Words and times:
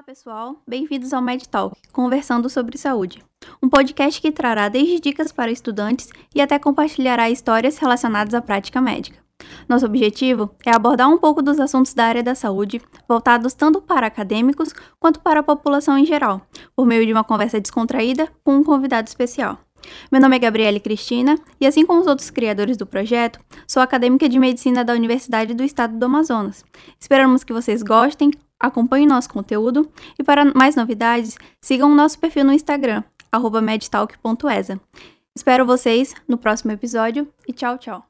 Olá, 0.00 0.06
pessoal. 0.06 0.62
Bem-vindos 0.66 1.12
ao 1.12 1.20
Med 1.20 1.46
Talk, 1.46 1.76
conversando 1.92 2.48
sobre 2.48 2.78
saúde. 2.78 3.22
Um 3.62 3.68
podcast 3.68 4.18
que 4.18 4.32
trará 4.32 4.66
desde 4.70 4.98
dicas 4.98 5.30
para 5.30 5.50
estudantes 5.50 6.08
e 6.34 6.40
até 6.40 6.58
compartilhará 6.58 7.28
histórias 7.28 7.76
relacionadas 7.76 8.32
à 8.32 8.40
prática 8.40 8.80
médica. 8.80 9.18
Nosso 9.68 9.84
objetivo 9.84 10.54
é 10.64 10.74
abordar 10.74 11.06
um 11.06 11.18
pouco 11.18 11.42
dos 11.42 11.60
assuntos 11.60 11.92
da 11.92 12.06
área 12.06 12.22
da 12.22 12.34
saúde, 12.34 12.80
voltados 13.06 13.52
tanto 13.52 13.82
para 13.82 14.06
acadêmicos 14.06 14.72
quanto 14.98 15.20
para 15.20 15.40
a 15.40 15.42
população 15.42 15.98
em 15.98 16.06
geral, 16.06 16.40
por 16.74 16.86
meio 16.86 17.04
de 17.04 17.12
uma 17.12 17.22
conversa 17.22 17.60
descontraída 17.60 18.26
com 18.42 18.54
um 18.54 18.64
convidado 18.64 19.06
especial. 19.06 19.58
Meu 20.10 20.20
nome 20.20 20.36
é 20.36 20.38
Gabriele 20.38 20.80
Cristina 20.80 21.38
e, 21.60 21.66
assim 21.66 21.84
como 21.84 22.00
os 22.00 22.06
outros 22.06 22.30
criadores 22.30 22.78
do 22.78 22.86
projeto, 22.86 23.38
sou 23.66 23.82
acadêmica 23.82 24.30
de 24.30 24.38
medicina 24.38 24.82
da 24.82 24.94
Universidade 24.94 25.52
do 25.52 25.62
Estado 25.62 25.98
do 25.98 26.06
Amazonas. 26.06 26.64
Esperamos 26.98 27.44
que 27.44 27.52
vocês 27.52 27.82
gostem, 27.82 28.30
acompanhem 28.60 29.06
nosso 29.06 29.30
conteúdo 29.30 29.90
e, 30.18 30.22
para 30.22 30.44
mais 30.44 30.76
novidades, 30.76 31.36
sigam 31.60 31.90
o 31.90 31.94
nosso 31.94 32.18
perfil 32.18 32.44
no 32.44 32.52
Instagram, 32.52 33.02
medtalk.esa. 33.62 34.78
Espero 35.34 35.64
vocês 35.64 36.14
no 36.28 36.36
próximo 36.36 36.72
episódio 36.72 37.26
e 37.48 37.52
tchau, 37.52 37.78
tchau! 37.78 38.04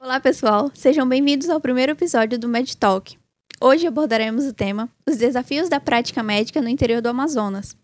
Olá, 0.00 0.18
pessoal! 0.20 0.70
Sejam 0.74 1.08
bem-vindos 1.08 1.48
ao 1.48 1.60
primeiro 1.60 1.92
episódio 1.92 2.38
do 2.38 2.48
Med 2.48 2.76
Talk. 2.76 3.16
Hoje 3.60 3.86
abordaremos 3.86 4.44
o 4.44 4.52
tema 4.52 4.88
Os 5.08 5.16
desafios 5.16 5.68
da 5.68 5.78
prática 5.78 6.20
médica 6.20 6.60
no 6.60 6.68
interior 6.68 7.00
do 7.00 7.08
Amazonas. 7.08 7.76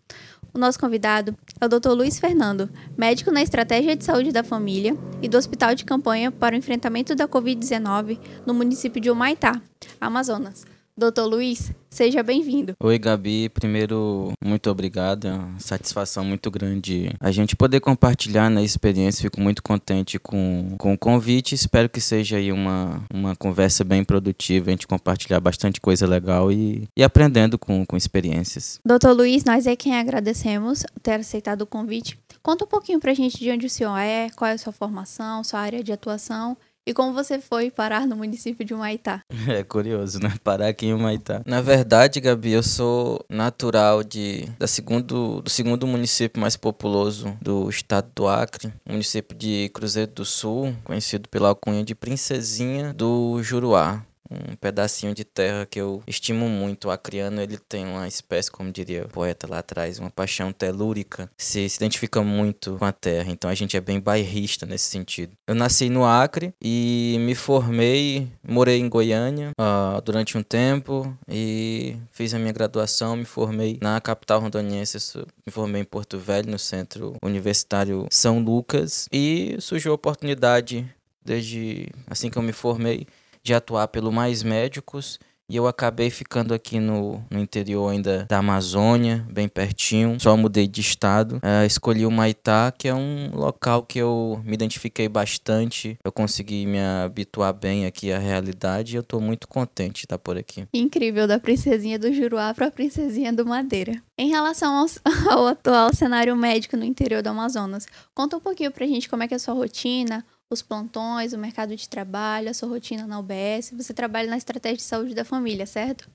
O 0.53 0.57
nosso 0.57 0.79
convidado 0.79 1.35
é 1.59 1.65
o 1.65 1.69
Dr. 1.69 1.91
Luiz 1.91 2.19
Fernando, 2.19 2.69
médico 2.97 3.31
na 3.31 3.41
Estratégia 3.41 3.95
de 3.95 4.03
Saúde 4.03 4.31
da 4.31 4.43
Família 4.43 4.97
e 5.21 5.29
do 5.29 5.37
Hospital 5.37 5.75
de 5.75 5.85
Campanha 5.85 6.31
para 6.31 6.55
o 6.55 6.57
Enfrentamento 6.57 7.15
da 7.15 7.27
Covid-19 7.27 8.19
no 8.45 8.53
município 8.53 9.01
de 9.01 9.11
Humaitá, 9.11 9.61
Amazonas. 10.01 10.65
Doutor 10.99 11.27
Luiz, 11.27 11.71
seja 11.89 12.21
bem-vindo. 12.21 12.73
Oi, 12.77 12.99
Gabi. 12.99 13.47
Primeiro, 13.47 14.33
muito 14.43 14.69
obrigado. 14.69 15.29
É 15.29 15.31
uma 15.31 15.57
satisfação 15.57 16.25
muito 16.25 16.51
grande 16.51 17.09
a 17.21 17.31
gente 17.31 17.55
poder 17.55 17.79
compartilhar 17.79 18.49
na 18.49 18.61
experiência. 18.61 19.21
Fico 19.21 19.39
muito 19.39 19.63
contente 19.63 20.19
com, 20.19 20.75
com 20.77 20.91
o 20.91 20.97
convite. 20.97 21.55
Espero 21.55 21.87
que 21.87 22.01
seja 22.01 22.35
aí 22.35 22.51
uma, 22.51 23.01
uma 23.13 23.33
conversa 23.33 23.85
bem 23.85 24.03
produtiva, 24.03 24.67
a 24.67 24.71
gente 24.71 24.85
compartilhar 24.85 25.39
bastante 25.39 25.79
coisa 25.79 26.05
legal 26.05 26.51
e, 26.51 26.85
e 26.97 27.01
aprendendo 27.01 27.57
com, 27.57 27.85
com 27.85 27.95
experiências. 27.95 28.77
Doutor 28.85 29.13
Luiz, 29.13 29.45
nós 29.45 29.67
é 29.67 29.77
quem 29.77 29.97
agradecemos 29.97 30.83
ter 31.01 31.13
aceitado 31.13 31.61
o 31.61 31.65
convite. 31.65 32.19
Conta 32.43 32.65
um 32.65 32.67
pouquinho 32.67 32.99
pra 32.99 33.13
gente 33.13 33.39
de 33.39 33.49
onde 33.49 33.65
o 33.65 33.69
senhor 33.69 33.97
é, 33.97 34.29
qual 34.31 34.51
é 34.51 34.53
a 34.55 34.57
sua 34.57 34.73
formação, 34.73 35.45
sua 35.45 35.61
área 35.61 35.81
de 35.81 35.93
atuação 35.93 36.57
e 36.89 36.93
como 36.93 37.13
você 37.13 37.39
foi 37.39 37.69
parar 37.69 38.07
no 38.07 38.15
município 38.15 38.65
de 38.65 38.73
Humaitá? 38.73 39.21
É 39.47 39.63
curioso, 39.63 40.19
né? 40.19 40.33
Parar 40.43 40.67
aqui 40.67 40.87
em 40.87 40.93
Humaitá. 40.93 41.41
Na 41.45 41.61
verdade, 41.61 42.19
Gabi, 42.19 42.51
eu 42.51 42.63
sou 42.63 43.23
natural 43.29 44.03
de, 44.03 44.45
da 44.57 44.67
segundo, 44.67 45.41
do 45.41 45.49
segundo 45.49 45.85
município 45.85 46.41
mais 46.41 46.55
populoso 46.55 47.35
do 47.41 47.69
estado 47.69 48.09
do 48.15 48.27
Acre, 48.27 48.71
município 48.87 49.35
de 49.35 49.69
Cruzeiro 49.73 50.11
do 50.11 50.25
Sul, 50.25 50.75
conhecido 50.83 51.27
pela 51.29 51.49
alcunha 51.49 51.83
de 51.83 51.93
Princesinha 51.93 52.93
do 52.93 53.41
Juruá 53.43 54.03
um 54.29 54.55
pedacinho 54.55 55.13
de 55.13 55.23
terra 55.23 55.65
que 55.65 55.79
eu 55.79 56.03
estimo 56.07 56.47
muito. 56.47 56.87
O 56.87 56.91
acriano, 56.91 57.41
ele 57.41 57.57
tem 57.57 57.85
uma 57.85 58.07
espécie, 58.07 58.51
como 58.51 58.71
diria 58.71 59.05
o 59.05 59.09
poeta 59.09 59.47
lá 59.47 59.59
atrás, 59.59 59.99
uma 59.99 60.09
paixão 60.09 60.51
telúrica, 60.51 61.29
se, 61.37 61.67
se 61.67 61.77
identifica 61.77 62.21
muito 62.21 62.77
com 62.77 62.85
a 62.85 62.91
terra. 62.91 63.31
Então 63.31 63.49
a 63.49 63.55
gente 63.55 63.75
é 63.75 63.81
bem 63.81 63.99
bairrista 63.99 64.65
nesse 64.65 64.85
sentido. 64.85 65.33
Eu 65.47 65.55
nasci 65.55 65.89
no 65.89 66.05
Acre 66.05 66.53
e 66.61 67.17
me 67.19 67.35
formei, 67.35 68.27
morei 68.47 68.79
em 68.79 68.89
Goiânia 68.89 69.51
uh, 69.59 70.01
durante 70.01 70.37
um 70.37 70.43
tempo 70.43 71.17
e 71.27 71.95
fiz 72.11 72.33
a 72.33 72.39
minha 72.39 72.53
graduação, 72.53 73.15
me 73.15 73.25
formei 73.25 73.77
na 73.81 73.99
capital 73.99 74.39
rondoniense, 74.39 74.97
me 75.45 75.51
formei 75.51 75.81
em 75.81 75.85
Porto 75.85 76.17
Velho, 76.17 76.49
no 76.49 76.59
Centro 76.59 77.15
Universitário 77.23 78.07
São 78.09 78.39
Lucas 78.39 79.07
e 79.11 79.57
surgiu 79.59 79.91
a 79.91 79.95
oportunidade 79.95 80.85
desde 81.23 81.89
assim 82.07 82.29
que 82.29 82.37
eu 82.37 82.41
me 82.41 82.51
formei 82.51 83.05
de 83.49 83.53
atuar 83.55 83.87
pelo 83.87 84.11
Mais 84.11 84.43
Médicos 84.43 85.19
e 85.49 85.55
eu 85.55 85.65
acabei 85.65 86.11
ficando 86.11 86.53
aqui 86.53 86.79
no, 86.79 87.25
no 87.31 87.39
interior 87.39 87.89
ainda 87.89 88.27
da 88.29 88.37
Amazônia, 88.37 89.25
bem 89.31 89.47
pertinho. 89.47 90.19
Só 90.19 90.37
mudei 90.37 90.67
de 90.67 90.79
estado. 90.79 91.37
Uh, 91.37 91.65
escolhi 91.65 92.05
o 92.05 92.11
Maitá, 92.11 92.71
que 92.71 92.87
é 92.87 92.93
um 92.93 93.31
local 93.33 93.81
que 93.81 93.97
eu 93.97 94.39
me 94.45 94.53
identifiquei 94.53 95.09
bastante. 95.09 95.97
Eu 96.03 96.11
consegui 96.11 96.67
me 96.67 96.79
habituar 96.79 97.51
bem 97.51 97.87
aqui 97.87 98.11
à 98.11 98.19
realidade 98.19 98.93
e 98.93 98.97
eu 98.97 99.01
estou 99.01 99.19
muito 99.19 99.47
contente 99.47 100.01
de 100.01 100.05
estar 100.05 100.19
por 100.19 100.37
aqui. 100.37 100.67
Incrível, 100.71 101.27
da 101.27 101.39
princesinha 101.39 101.97
do 101.97 102.13
Juruá 102.13 102.53
para 102.53 102.67
a 102.67 102.71
princesinha 102.71 103.33
do 103.33 103.43
Madeira. 103.43 103.99
Em 104.15 104.29
relação 104.29 104.71
ao, 104.75 104.85
ao 105.35 105.47
atual 105.47 105.91
cenário 105.95 106.35
médico 106.35 106.77
no 106.77 106.85
interior 106.85 107.23
do 107.23 107.29
Amazonas, 107.29 107.87
conta 108.13 108.37
um 108.37 108.39
pouquinho 108.39 108.69
pra 108.69 108.85
gente 108.85 109.09
como 109.09 109.23
é 109.23 109.27
que 109.27 109.33
é 109.33 109.37
a 109.37 109.39
sua 109.39 109.55
rotina, 109.55 110.23
os 110.49 110.61
plantões, 110.63 111.33
o 111.33 111.37
mercado 111.37 111.75
de 111.75 111.87
trabalho, 111.87 112.49
a 112.49 112.53
sua 112.53 112.69
rotina 112.69 113.05
na 113.05 113.19
UBS. 113.19 113.71
Você 113.77 113.93
trabalha 113.93 114.29
na 114.29 114.37
estratégia 114.37 114.77
de 114.77 114.83
saúde 114.83 115.13
da 115.13 115.23
família, 115.23 115.65
certo? 115.65 116.09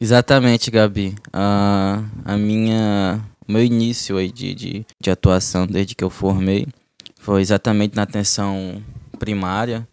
Exatamente, 0.00 0.70
Gabi. 0.70 1.14
A, 1.32 2.02
a 2.24 2.36
minha, 2.36 3.24
meu 3.46 3.64
início 3.64 4.16
aí 4.16 4.30
de, 4.30 4.54
de, 4.54 4.86
de 5.00 5.10
atuação 5.10 5.66
desde 5.66 5.94
que 5.94 6.02
eu 6.02 6.10
formei 6.10 6.66
foi 7.16 7.40
exatamente 7.40 7.94
na 7.94 8.02
atenção 8.02 8.82
primária, 9.18 9.86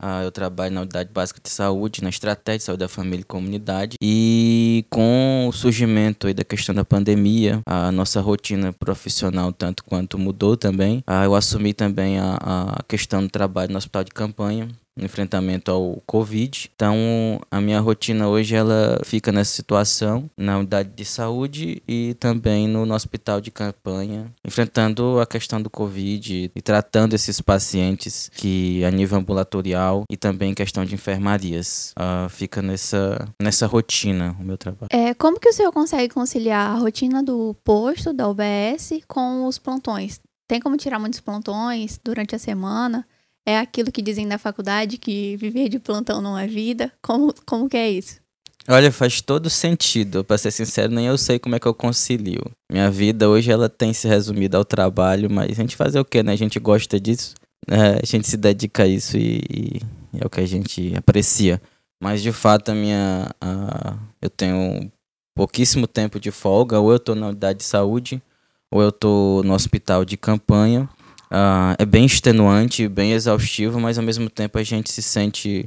ah, 0.00 0.22
eu 0.22 0.30
trabalho 0.30 0.74
na 0.74 0.80
unidade 0.80 1.10
básica 1.12 1.40
de 1.42 1.50
saúde, 1.50 2.02
na 2.02 2.08
estratégia 2.08 2.58
de 2.58 2.64
saúde 2.64 2.80
da 2.80 2.88
família 2.88 3.20
e 3.20 3.24
comunidade. 3.24 3.96
E 4.00 4.84
com 4.90 5.46
o 5.48 5.52
surgimento 5.52 6.32
da 6.32 6.44
questão 6.44 6.74
da 6.74 6.84
pandemia, 6.84 7.60
a 7.66 7.92
nossa 7.92 8.20
rotina 8.20 8.72
profissional 8.72 9.52
tanto 9.52 9.84
quanto 9.84 10.18
mudou 10.18 10.56
também. 10.56 11.02
Ah, 11.06 11.24
eu 11.24 11.34
assumi 11.34 11.72
também 11.74 12.18
a, 12.18 12.38
a 12.40 12.82
questão 12.88 13.22
do 13.22 13.28
trabalho 13.28 13.72
no 13.72 13.78
hospital 13.78 14.04
de 14.04 14.10
campanha 14.10 14.68
enfrentamento 15.00 15.70
ao 15.70 16.02
Covid. 16.06 16.70
Então, 16.74 17.40
a 17.50 17.60
minha 17.60 17.80
rotina 17.80 18.28
hoje 18.28 18.54
ela 18.54 19.00
fica 19.04 19.32
nessa 19.32 19.52
situação 19.52 20.28
na 20.36 20.58
unidade 20.58 20.90
de 20.94 21.04
saúde 21.04 21.82
e 21.86 22.14
também 22.14 22.68
no, 22.68 22.90
hospital 22.94 23.40
de 23.40 23.50
campanha, 23.50 24.32
enfrentando 24.44 25.20
a 25.20 25.26
questão 25.26 25.62
do 25.62 25.70
Covid 25.70 26.50
e 26.54 26.62
tratando 26.62 27.14
esses 27.14 27.40
pacientes 27.40 28.30
que 28.34 28.84
a 28.84 28.90
nível 28.90 29.18
ambulatorial 29.18 30.04
e 30.10 30.16
também 30.16 30.54
questão 30.54 30.84
de 30.84 30.94
enfermarias. 30.94 31.94
Uh, 31.98 32.28
fica 32.28 32.60
nessa, 32.60 33.28
nessa 33.40 33.66
rotina 33.66 34.36
o 34.38 34.42
meu 34.42 34.58
trabalho. 34.58 34.88
É, 34.90 35.14
como 35.14 35.38
que 35.38 35.48
o 35.48 35.52
senhor 35.52 35.72
consegue 35.72 36.12
conciliar 36.12 36.70
a 36.70 36.78
rotina 36.78 37.22
do 37.22 37.54
posto, 37.64 38.12
da 38.12 38.28
UBS, 38.28 39.00
com 39.06 39.46
os 39.46 39.58
plantões? 39.58 40.20
Tem 40.48 40.60
como 40.60 40.76
tirar 40.76 40.98
muitos 40.98 41.20
plantões 41.20 42.00
durante 42.02 42.34
a 42.34 42.38
semana? 42.38 43.06
É 43.46 43.58
aquilo 43.58 43.90
que 43.90 44.02
dizem 44.02 44.26
na 44.26 44.38
faculdade 44.38 44.98
que 44.98 45.36
viver 45.36 45.68
de 45.68 45.78
plantão 45.78 46.20
não 46.20 46.38
é 46.38 46.46
vida? 46.46 46.92
Como, 47.02 47.34
como 47.46 47.68
que 47.68 47.76
é 47.76 47.90
isso? 47.90 48.20
Olha, 48.68 48.92
faz 48.92 49.20
todo 49.20 49.48
sentido. 49.48 50.22
Para 50.22 50.38
ser 50.38 50.50
sincero, 50.50 50.92
nem 50.92 51.06
eu 51.06 51.16
sei 51.16 51.38
como 51.38 51.54
é 51.54 51.58
que 51.58 51.66
eu 51.66 51.74
concilio. 51.74 52.44
Minha 52.70 52.90
vida 52.90 53.28
hoje 53.28 53.50
ela 53.50 53.68
tem 53.68 53.92
se 53.92 54.06
resumido 54.06 54.56
ao 54.56 54.64
trabalho, 54.64 55.30
mas 55.30 55.52
a 55.52 55.62
gente 55.62 55.76
fazer 55.76 55.98
o 55.98 56.04
quê, 56.04 56.22
né? 56.22 56.32
A 56.32 56.36
gente 56.36 56.60
gosta 56.60 57.00
disso, 57.00 57.34
é, 57.66 58.00
a 58.02 58.06
gente 58.06 58.28
se 58.28 58.36
dedica 58.36 58.84
a 58.84 58.86
isso 58.86 59.16
e, 59.16 59.42
e, 59.50 59.80
é 60.20 60.26
o 60.26 60.30
que 60.30 60.40
a 60.40 60.46
gente 60.46 60.94
aprecia. 60.96 61.60
Mas 62.02 62.22
de 62.22 62.32
fato 62.32 62.70
a 62.70 62.74
minha, 62.74 63.30
a, 63.40 63.96
eu 64.20 64.30
tenho 64.30 64.90
pouquíssimo 65.34 65.86
tempo 65.86 66.20
de 66.20 66.30
folga. 66.30 66.78
Ou 66.78 66.90
eu 66.90 66.96
estou 66.96 67.14
na 67.14 67.28
unidade 67.28 67.60
de 67.60 67.64
saúde, 67.64 68.22
ou 68.70 68.82
eu 68.82 68.90
estou 68.90 69.42
no 69.42 69.54
hospital 69.54 70.04
de 70.04 70.16
campanha. 70.16 70.88
Uh, 71.32 71.76
é 71.78 71.86
bem 71.86 72.04
extenuante, 72.04 72.88
bem 72.88 73.12
exaustivo, 73.12 73.78
mas 73.80 73.98
ao 73.98 74.04
mesmo 74.04 74.28
tempo 74.28 74.58
a 74.58 74.62
gente 74.62 74.90
se 74.90 75.02
sente 75.02 75.64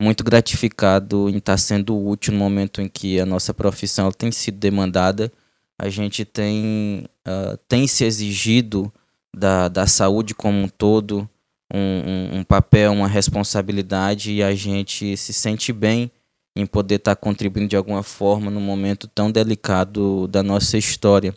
muito 0.00 0.22
gratificado 0.22 1.28
em 1.30 1.38
estar 1.38 1.56
sendo 1.56 1.96
útil 1.96 2.34
no 2.34 2.38
momento 2.38 2.82
em 2.82 2.88
que 2.88 3.18
a 3.18 3.24
nossa 3.24 3.54
profissão 3.54 4.12
tem 4.12 4.30
sido 4.30 4.58
demandada. 4.58 5.32
A 5.78 5.88
gente 5.88 6.24
tem, 6.24 7.06
uh, 7.26 7.56
tem 7.68 7.86
se 7.86 8.04
exigido 8.04 8.92
da, 9.34 9.68
da 9.68 9.86
saúde 9.86 10.34
como 10.34 10.58
um 10.58 10.68
todo 10.68 11.28
um, 11.72 11.78
um, 11.78 12.38
um, 12.38 12.44
papel, 12.44 12.92
uma 12.92 13.08
responsabilidade 13.08 14.32
e 14.32 14.42
a 14.42 14.54
gente 14.54 15.16
se 15.16 15.32
sente 15.32 15.72
bem 15.72 16.10
em 16.54 16.64
poder 16.64 16.96
estar 16.96 17.16
contribuindo 17.16 17.68
de 17.68 17.76
alguma 17.76 18.02
forma 18.02 18.50
num 18.50 18.60
momento 18.60 19.06
tão 19.08 19.30
delicado 19.30 20.26
da 20.28 20.42
nossa 20.42 20.78
história. 20.78 21.34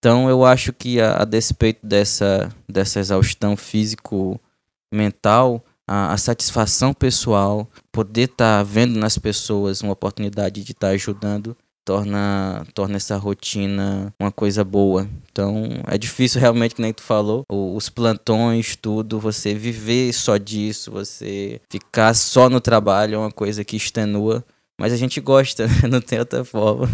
Então 0.00 0.28
eu 0.30 0.44
acho 0.46 0.72
que 0.72 0.98
a, 0.98 1.22
a 1.22 1.24
despeito 1.26 1.86
dessa, 1.86 2.48
dessa 2.66 2.98
exaustão 2.98 3.54
físico-mental, 3.54 5.62
a, 5.86 6.14
a, 6.14 6.16
satisfação 6.16 6.94
pessoal, 6.94 7.68
poder 7.92 8.30
estar 8.30 8.58
tá 8.58 8.62
vendo 8.62 8.98
nas 8.98 9.18
pessoas 9.18 9.82
uma 9.82 9.92
oportunidade 9.92 10.64
de 10.64 10.72
estar 10.72 10.88
tá 10.88 10.94
ajudando, 10.94 11.54
torna, 11.84 12.66
torna 12.72 12.96
essa 12.96 13.18
rotina 13.18 14.10
uma 14.18 14.32
coisa 14.32 14.64
boa. 14.64 15.06
Então 15.30 15.68
é 15.86 15.98
difícil 15.98 16.40
realmente, 16.40 16.74
que 16.74 16.80
nem 16.80 16.94
tu 16.94 17.02
falou, 17.02 17.44
os 17.46 17.90
plantões, 17.90 18.76
tudo, 18.76 19.20
você 19.20 19.52
viver 19.52 20.14
só 20.14 20.38
disso, 20.38 20.90
você 20.90 21.60
ficar 21.68 22.14
só 22.14 22.48
no 22.48 22.60
trabalho 22.60 23.16
é 23.16 23.18
uma 23.18 23.30
coisa 23.30 23.62
que 23.62 23.76
extenua, 23.76 24.42
mas 24.80 24.94
a 24.94 24.96
gente 24.96 25.20
gosta, 25.20 25.66
não 25.90 26.00
tem 26.00 26.18
outra 26.18 26.42
forma. 26.42 26.88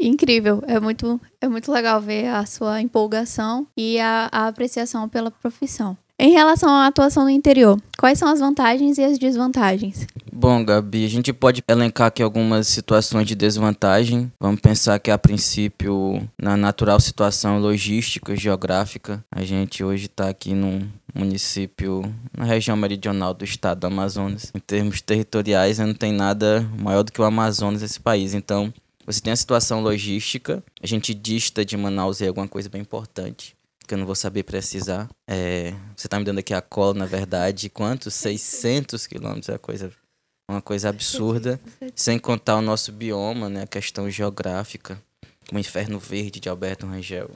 Incrível, 0.00 0.62
é 0.66 0.80
muito, 0.80 1.20
é 1.40 1.46
muito 1.46 1.70
legal 1.70 2.00
ver 2.00 2.28
a 2.28 2.46
sua 2.46 2.80
empolgação 2.80 3.66
e 3.76 4.00
a, 4.00 4.28
a 4.32 4.48
apreciação 4.48 5.08
pela 5.08 5.30
profissão. 5.30 5.96
Em 6.18 6.32
relação 6.32 6.68
à 6.68 6.86
atuação 6.86 7.24
no 7.24 7.30
interior, 7.30 7.80
quais 7.98 8.18
são 8.18 8.28
as 8.28 8.40
vantagens 8.40 8.98
e 8.98 9.02
as 9.02 9.18
desvantagens? 9.18 10.06
Bom, 10.30 10.62
Gabi, 10.62 11.06
a 11.06 11.08
gente 11.08 11.32
pode 11.32 11.64
elencar 11.66 12.08
aqui 12.08 12.22
algumas 12.22 12.66
situações 12.66 13.26
de 13.26 13.34
desvantagem. 13.34 14.30
Vamos 14.38 14.60
pensar 14.60 14.98
que, 14.98 15.10
a 15.10 15.16
princípio, 15.16 16.22
na 16.38 16.58
natural 16.58 17.00
situação 17.00 17.58
logística, 17.58 18.36
geográfica, 18.36 19.24
a 19.30 19.42
gente 19.42 19.82
hoje 19.82 20.06
está 20.06 20.28
aqui 20.28 20.52
num 20.52 20.86
município 21.14 22.02
na 22.36 22.44
região 22.44 22.76
meridional 22.76 23.32
do 23.32 23.44
estado 23.44 23.80
do 23.80 23.86
Amazonas. 23.86 24.52
Em 24.54 24.60
termos 24.60 25.00
territoriais, 25.00 25.78
não 25.78 25.94
tem 25.94 26.12
nada 26.12 26.66
maior 26.78 27.02
do 27.02 27.12
que 27.12 27.20
o 27.20 27.24
Amazonas 27.24 27.80
nesse 27.80 27.98
país. 27.98 28.34
Então, 28.34 28.72
você 29.12 29.20
tem 29.20 29.32
a 29.32 29.36
situação 29.36 29.80
logística, 29.80 30.62
a 30.82 30.86
gente 30.86 31.12
dista 31.12 31.64
de 31.64 31.76
Manaus 31.76 32.20
é 32.20 32.28
alguma 32.28 32.48
coisa 32.48 32.68
bem 32.68 32.82
importante 32.82 33.56
que 33.90 33.94
eu 33.94 33.98
não 33.98 34.06
vou 34.06 34.14
saber 34.14 34.44
precisar. 34.44 35.10
É, 35.28 35.74
você 35.96 36.06
está 36.06 36.16
me 36.16 36.24
dando 36.24 36.38
aqui 36.38 36.54
a 36.54 36.62
cola, 36.62 36.94
na 36.94 37.06
verdade, 37.06 37.68
quantos? 37.68 38.14
600 38.14 39.04
quilômetros, 39.08 39.48
é 39.48 39.58
coisa, 39.58 39.92
uma 40.48 40.62
coisa 40.62 40.88
absurda. 40.88 41.60
Sem 41.96 42.16
contar 42.16 42.54
o 42.54 42.62
nosso 42.62 42.92
bioma, 42.92 43.48
né, 43.48 43.62
a 43.62 43.66
questão 43.66 44.08
geográfica, 44.08 45.02
o 45.52 45.58
Inferno 45.58 45.98
Verde 45.98 46.38
de 46.38 46.48
Alberto 46.48 46.86
Rangel. 46.86 47.30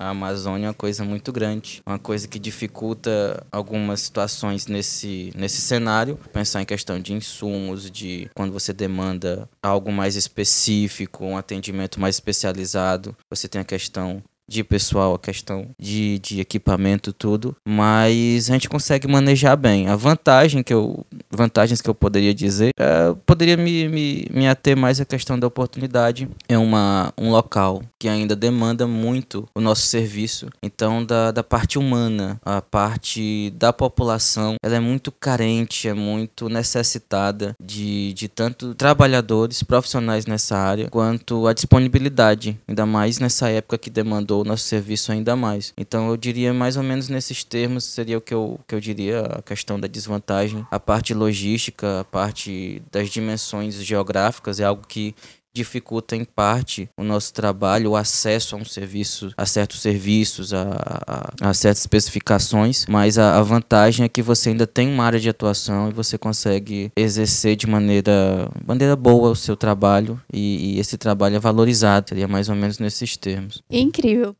A 0.00 0.08
Amazônia 0.08 0.64
é 0.64 0.68
uma 0.68 0.74
coisa 0.74 1.04
muito 1.04 1.30
grande, 1.30 1.82
uma 1.84 1.98
coisa 1.98 2.26
que 2.26 2.38
dificulta 2.38 3.46
algumas 3.52 4.00
situações 4.00 4.66
nesse, 4.66 5.30
nesse 5.36 5.60
cenário. 5.60 6.18
Pensar 6.32 6.62
em 6.62 6.64
questão 6.64 6.98
de 6.98 7.12
insumos, 7.12 7.90
de 7.90 8.30
quando 8.34 8.50
você 8.50 8.72
demanda 8.72 9.46
algo 9.62 9.92
mais 9.92 10.16
específico, 10.16 11.26
um 11.26 11.36
atendimento 11.36 12.00
mais 12.00 12.16
especializado. 12.16 13.14
Você 13.28 13.46
tem 13.46 13.60
a 13.60 13.64
questão 13.64 14.22
de 14.50 14.64
pessoal, 14.64 15.14
a 15.14 15.18
questão 15.18 15.68
de, 15.78 16.18
de 16.18 16.40
equipamento, 16.40 17.12
tudo, 17.12 17.54
mas 17.64 18.50
a 18.50 18.54
gente 18.54 18.68
consegue 18.68 19.06
manejar 19.06 19.56
bem. 19.56 19.86
A 19.86 19.94
vantagem 19.94 20.60
que 20.60 20.74
eu, 20.74 21.06
vantagens 21.30 21.80
que 21.80 21.88
eu 21.88 21.94
poderia 21.94 22.34
dizer, 22.34 22.70
é, 22.76 23.14
poderia 23.24 23.56
me, 23.56 23.88
me, 23.88 24.26
me 24.28 24.48
ater 24.48 24.76
mais 24.76 25.00
à 25.00 25.04
questão 25.04 25.38
da 25.38 25.46
oportunidade. 25.46 26.28
É 26.48 26.58
uma, 26.58 27.12
um 27.16 27.30
local 27.30 27.80
que 27.96 28.08
ainda 28.08 28.34
demanda 28.34 28.88
muito 28.88 29.46
o 29.54 29.60
nosso 29.60 29.82
serviço, 29.82 30.48
então 30.60 31.04
da, 31.04 31.30
da 31.30 31.44
parte 31.44 31.78
humana, 31.78 32.40
a 32.44 32.60
parte 32.60 33.52
da 33.56 33.72
população, 33.72 34.56
ela 34.64 34.76
é 34.76 34.80
muito 34.80 35.12
carente, 35.12 35.86
é 35.86 35.94
muito 35.94 36.48
necessitada 36.48 37.54
de, 37.62 38.12
de 38.14 38.26
tanto 38.26 38.74
trabalhadores 38.74 39.62
profissionais 39.62 40.26
nessa 40.26 40.56
área, 40.56 40.88
quanto 40.90 41.46
a 41.46 41.52
disponibilidade, 41.52 42.58
ainda 42.66 42.84
mais 42.84 43.20
nessa 43.20 43.48
época 43.48 43.78
que 43.78 43.90
demandou 43.90 44.39
o 44.40 44.44
nosso 44.44 44.64
serviço 44.64 45.12
ainda 45.12 45.36
mais. 45.36 45.72
Então 45.76 46.08
eu 46.08 46.16
diria 46.16 46.52
mais 46.52 46.76
ou 46.76 46.82
menos 46.82 47.08
nesses 47.08 47.44
termos 47.44 47.84
seria 47.84 48.18
o 48.18 48.20
que 48.20 48.34
eu, 48.34 48.58
que 48.66 48.74
eu 48.74 48.80
diria 48.80 49.20
a 49.20 49.42
questão 49.42 49.78
da 49.78 49.86
desvantagem, 49.86 50.66
a 50.70 50.80
parte 50.80 51.14
logística, 51.14 52.00
a 52.00 52.04
parte 52.04 52.82
das 52.90 53.10
dimensões 53.10 53.74
geográficas 53.74 54.60
é 54.60 54.64
algo 54.64 54.86
que 54.86 55.14
dificulta 55.54 56.16
em 56.16 56.24
parte 56.24 56.88
o 56.96 57.02
nosso 57.02 57.32
trabalho, 57.32 57.90
o 57.90 57.96
acesso 57.96 58.54
a 58.54 58.58
um 58.58 58.64
serviço, 58.64 59.32
a 59.36 59.46
certos 59.46 59.80
serviços, 59.80 60.54
a, 60.54 61.32
a, 61.42 61.50
a 61.50 61.54
certas 61.54 61.80
especificações, 61.80 62.86
mas 62.88 63.18
a, 63.18 63.38
a, 63.38 63.42
vantagem 63.42 64.04
é 64.04 64.08
que 64.08 64.22
você 64.22 64.50
ainda 64.50 64.66
tem 64.66 64.88
uma 64.88 65.04
área 65.04 65.18
de 65.18 65.28
atuação 65.28 65.88
e 65.88 65.92
você 65.92 66.16
consegue 66.16 66.92
exercer 66.96 67.56
de 67.56 67.66
maneira, 67.66 68.50
maneira 68.66 68.94
boa 68.94 69.30
o 69.30 69.36
seu 69.36 69.56
trabalho 69.56 70.20
e, 70.32 70.76
e 70.76 70.80
esse 70.80 70.96
trabalho 70.96 71.36
é 71.36 71.40
valorizado, 71.40 72.08
seria 72.08 72.28
mais 72.28 72.48
ou 72.48 72.54
menos 72.54 72.78
nesses 72.78 73.16
termos. 73.16 73.62
Incrível. 73.70 74.36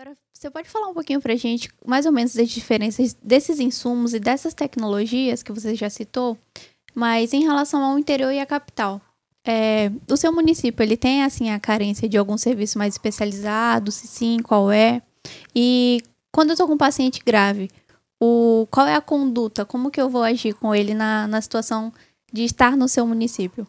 Agora, 0.00 0.16
você 0.32 0.48
pode 0.50 0.66
falar 0.66 0.88
um 0.88 0.94
pouquinho 0.94 1.20
para 1.20 1.34
a 1.34 1.36
gente, 1.36 1.68
mais 1.84 2.06
ou 2.06 2.12
menos, 2.12 2.34
das 2.34 2.48
diferenças 2.48 3.14
desses 3.22 3.60
insumos 3.60 4.14
e 4.14 4.18
dessas 4.18 4.54
tecnologias 4.54 5.42
que 5.42 5.52
você 5.52 5.74
já 5.74 5.90
citou, 5.90 6.38
mas 6.94 7.34
em 7.34 7.42
relação 7.42 7.84
ao 7.84 7.98
interior 7.98 8.30
e 8.30 8.40
à 8.40 8.46
capital. 8.46 8.98
É, 9.46 9.92
o 10.10 10.16
seu 10.16 10.32
município, 10.32 10.82
ele 10.82 10.96
tem, 10.96 11.22
assim, 11.22 11.50
a 11.50 11.60
carência 11.60 12.08
de 12.08 12.16
algum 12.16 12.38
serviço 12.38 12.78
mais 12.78 12.94
especializado? 12.94 13.92
Se 13.92 14.06
sim, 14.06 14.38
qual 14.42 14.72
é? 14.72 15.02
E 15.54 16.02
quando 16.32 16.48
eu 16.48 16.54
estou 16.54 16.66
com 16.66 16.72
um 16.72 16.78
paciente 16.78 17.20
grave, 17.22 17.70
o, 18.18 18.66
qual 18.70 18.86
é 18.86 18.94
a 18.94 19.02
conduta? 19.02 19.66
Como 19.66 19.90
que 19.90 20.00
eu 20.00 20.08
vou 20.08 20.22
agir 20.22 20.54
com 20.54 20.74
ele 20.74 20.94
na, 20.94 21.28
na 21.28 21.42
situação 21.42 21.92
de 22.32 22.44
estar 22.44 22.74
no 22.74 22.88
seu 22.88 23.06
município? 23.06 23.68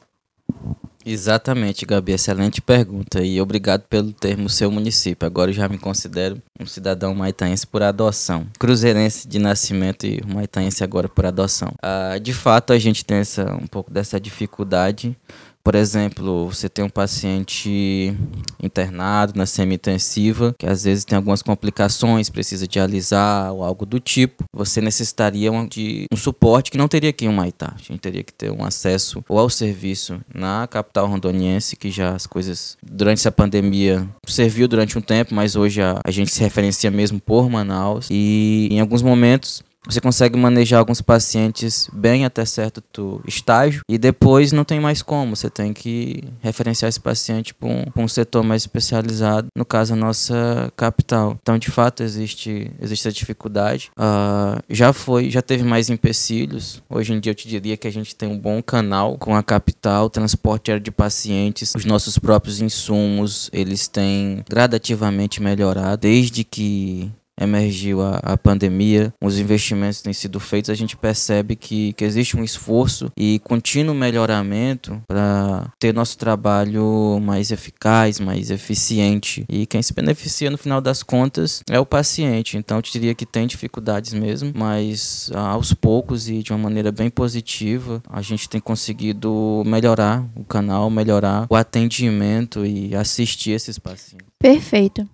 Exatamente, 1.04 1.86
Gabi, 1.86 2.12
excelente 2.12 2.62
pergunta 2.62 3.24
e 3.24 3.42
obrigado 3.42 3.84
pelo 3.88 4.14
termo 4.14 4.48
seu 4.48 4.72
município. 4.72 5.26
Agora 5.26 5.50
eu 5.50 5.56
já 5.56 5.68
me 5.68 5.78
considero 5.78 6.42
um 6.60 6.66
cidadão 6.66 7.16
maitaense 7.16 7.66
por 7.66 7.82
adoção, 7.82 8.46
cruzeirense 8.60 9.28
de 9.28 9.40
nascimento 9.40 10.06
e 10.06 10.22
maitaense 10.26 10.84
agora 10.84 11.10
por 11.10 11.26
adoção. 11.26 11.74
Ah, 11.82 12.20
de 12.20 12.34
fato, 12.34 12.72
a 12.72 12.78
gente 12.78 13.04
tem 13.04 13.18
essa, 13.18 13.52
um 13.56 13.66
pouco 13.66 13.92
dessa 13.92 14.20
dificuldade 14.20 15.18
por 15.64 15.76
exemplo, 15.76 16.48
você 16.48 16.68
tem 16.68 16.84
um 16.84 16.90
paciente 16.90 18.16
internado 18.62 19.34
na 19.36 19.46
semi-intensiva, 19.46 20.56
que 20.58 20.66
às 20.66 20.84
vezes 20.84 21.06
tem 21.06 21.16
algumas 21.16 21.42
complicações, 21.42 22.30
precisa 22.30 22.68
dialisar 22.68 23.54
ou 23.54 23.64
algo 23.64 23.86
do 23.86 24.00
tipo. 24.00 24.44
Você 24.54 24.82
necessitaria 24.82 25.52
de 25.70 26.06
um 26.12 26.18
suporte 26.18 26.72
que 26.72 26.78
não 26.78 26.88
teria 26.88 27.10
aqui 27.10 27.26
em 27.26 27.34
Maitá. 27.34 27.74
A 27.76 27.82
gente 27.82 28.00
teria 28.00 28.24
que 28.24 28.34
ter 28.34 28.52
um 28.52 28.64
acesso 28.64 29.24
ou 29.28 29.38
ao 29.38 29.50
serviço 29.50 30.20
na 30.34 30.68
capital 30.68 31.08
rondoniense, 31.08 31.76
que 31.76 31.92
já 31.92 32.14
as 32.14 32.26
coisas 32.26 32.78
durante 32.82 33.20
essa 33.20 33.32
pandemia 33.32 34.08
serviu 34.28 34.68
durante 34.68 34.98
um 34.98 35.02
tempo, 35.02 35.34
mas 35.34 35.56
hoje 35.56 35.82
a, 35.82 36.00
a 36.04 36.12
gente 36.12 36.32
se 36.32 36.42
referencia 36.42 36.90
mesmo 36.90 37.20
por 37.20 37.50
Manaus. 37.50 38.08
E 38.10 38.68
em 38.72 38.80
alguns 38.80 39.02
momentos 39.02 39.64
você 39.88 40.00
consegue 40.00 40.38
manejar 40.38 40.80
alguns 40.80 41.02
pacientes 41.02 41.90
bem 41.92 42.24
até 42.26 42.46
certo 42.46 43.22
estágio 43.28 43.82
e 43.90 43.98
depois 43.98 44.52
não 44.52 44.64
tem 44.64 44.80
mais 44.80 45.02
como. 45.02 45.36
Você 45.36 45.50
tem 45.50 45.74
que 45.74 46.24
referenciar 46.42 46.90
esse 46.90 47.00
paciente 47.00 47.54
para 47.54 47.68
um, 47.68 47.86
um, 47.96 48.08
setor 48.08 48.44
mais 48.44 48.64
especializado, 48.64 49.48
no 49.58 49.66
caso 49.66 49.94
a 49.94 49.96
nossa 49.96 50.72
capital. 50.76 51.38
Então, 51.42 51.58
de 51.58 51.72
fato, 51.72 52.04
existe, 52.04 52.72
existe 52.80 53.08
a 53.08 53.12
dificuldade. 53.12 53.92
Uh, 53.98 54.62
já 54.70 54.94
foi, 54.94 55.30
já 55.30 55.42
teve 55.42 55.64
mais 55.64 55.90
empecilhos. 55.90 56.82
Hoje 56.90 57.14
em 57.14 57.20
dia 57.20 57.32
eu 57.32 57.36
te 57.36 57.48
diria 57.48 57.78
que 57.78 57.88
a 57.88 57.92
gente 57.92 58.16
tem 58.16 58.30
um 58.30 58.38
bom 58.38 58.62
canal 58.62 59.18
com 59.18 59.36
a 59.36 59.42
capital, 59.42 60.10
transporte 60.10 60.72
aéreo 60.72 60.84
de 60.84 60.92
pacientes, 60.92 61.74
os 61.76 61.86
nossos 61.86 62.20
próprios 62.20 62.62
insumos, 62.62 63.50
eles 63.52 63.88
têm 63.88 64.44
gradativamente 64.48 65.42
melhorado 65.42 66.02
desde 66.02 66.44
que 66.44 67.12
emergiu 67.42 68.02
a, 68.02 68.18
a 68.18 68.38
pandemia, 68.38 69.14
os 69.22 69.40
investimentos 69.40 70.02
têm 70.02 70.14
sido 70.14 70.40
feitos, 70.40 70.70
a 70.70 70.76
gente 70.76 70.96
percebe 70.96 71.56
que, 71.56 71.94
que 71.94 72.06
existe 72.06 72.38
um 72.38 72.44
esforço 72.44 73.12
e 73.18 73.40
contínuo 73.40 73.96
melhoramento 73.96 75.02
para 75.08 75.72
ter 75.80 75.94
nosso 75.94 76.18
trabalho 76.18 77.20
mais 77.22 77.52
eficaz, 77.52 78.20
mais 78.20 78.52
eficiente. 78.52 79.46
E 79.50 79.66
quem 79.66 79.82
se 79.82 79.94
beneficia 79.94 80.50
no 80.50 80.58
final 80.58 80.82
das 80.82 81.04
contas 81.04 81.62
é 81.70 81.80
o 81.80 81.86
paciente. 81.86 82.58
Então 82.58 82.78
eu 82.78 82.82
diria 82.82 83.16
que 83.16 83.26
tem 83.26 83.48
dificuldades 83.48 84.14
mesmo, 84.14 84.52
mas 84.56 85.32
ah, 85.34 85.50
aos 85.50 85.74
poucos 85.74 86.30
e 86.30 86.44
de 86.44 86.52
uma 86.52 86.60
maneira 86.60 86.92
bem 86.92 87.10
positiva, 87.10 88.02
a 88.10 88.22
gente 88.22 88.50
tem 88.50 88.62
conseguido 88.62 89.64
melhorar 89.66 90.26
o 90.36 90.44
canal, 90.44 90.90
melhorar 90.90 91.48
o 91.50 91.56
atendimento 91.56 92.66
e 92.66 92.96
assistir 92.96 93.52
esses 93.52 93.80
pacientes. 93.80 94.28
Perfeito. 94.40 95.08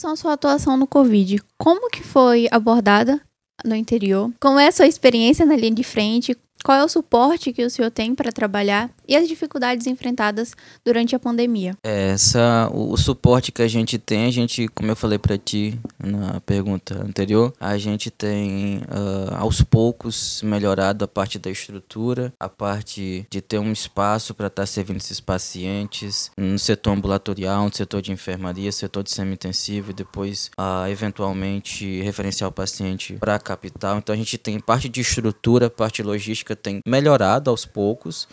Relação 0.00 0.12
à 0.12 0.16
sua 0.16 0.32
atuação 0.32 0.76
no 0.76 0.86
Covid, 0.86 1.42
como 1.58 1.90
que 1.90 2.02
foi 2.02 2.48
abordada 2.50 3.20
no 3.64 3.74
interior? 3.74 4.32
Como 4.40 4.58
é 4.58 4.68
a 4.68 4.72
sua 4.72 4.86
experiência 4.86 5.44
na 5.44 5.54
linha 5.54 5.74
de 5.74 5.84
frente? 5.84 6.36
Qual 6.64 6.78
é 6.78 6.84
o 6.84 6.88
suporte 6.88 7.52
que 7.52 7.64
o 7.64 7.70
senhor 7.70 7.90
tem 7.90 8.14
para 8.14 8.30
trabalhar 8.30 8.90
e 9.08 9.16
as 9.16 9.26
dificuldades 9.26 9.86
enfrentadas 9.86 10.52
durante 10.84 11.16
a 11.16 11.18
pandemia? 11.18 11.76
Essa, 11.82 12.70
o, 12.72 12.92
o, 12.92 12.96
suporte 12.96 13.50
que 13.50 13.62
a 13.62 13.68
gente 13.68 13.98
tem, 13.98 14.26
a 14.26 14.30
gente, 14.30 14.68
como 14.68 14.90
eu 14.90 14.96
falei 14.96 15.18
para 15.18 15.38
ti 15.38 15.78
na 15.98 16.40
pergunta 16.40 17.02
anterior, 17.02 17.52
a 17.58 17.76
gente 17.78 18.10
tem 18.10 18.78
uh, 18.78 19.34
aos 19.36 19.62
poucos 19.62 20.42
melhorado 20.42 21.04
a 21.04 21.08
parte 21.08 21.38
da 21.38 21.50
estrutura, 21.50 22.32
a 22.38 22.48
parte 22.48 23.26
de 23.30 23.40
ter 23.40 23.58
um 23.58 23.72
espaço 23.72 24.34
para 24.34 24.48
estar 24.48 24.62
tá 24.62 24.66
servindo 24.66 24.98
esses 24.98 25.20
pacientes 25.20 26.30
no 26.36 26.58
setor 26.58 26.92
ambulatorial, 26.92 27.64
no 27.64 27.74
setor 27.74 28.02
de 28.02 28.12
enfermaria, 28.12 28.70
setor 28.70 29.02
de 29.02 29.10
semi-intensivo 29.10 29.90
e 29.90 29.94
depois 29.94 30.50
uh, 30.58 30.88
eventualmente 30.88 32.02
referenciar 32.02 32.48
o 32.50 32.52
paciente 32.52 33.14
para 33.14 33.34
a 33.34 33.38
capital. 33.38 33.98
Então 33.98 34.14
a 34.14 34.18
gente 34.18 34.36
tem 34.36 34.60
parte 34.60 34.88
de 34.88 35.00
estrutura, 35.00 35.70
parte 35.70 36.02
logística 36.02 36.49
tem 36.56 36.80
melhorado 36.86 37.50
aos 37.50 37.64
poucos 37.64 38.28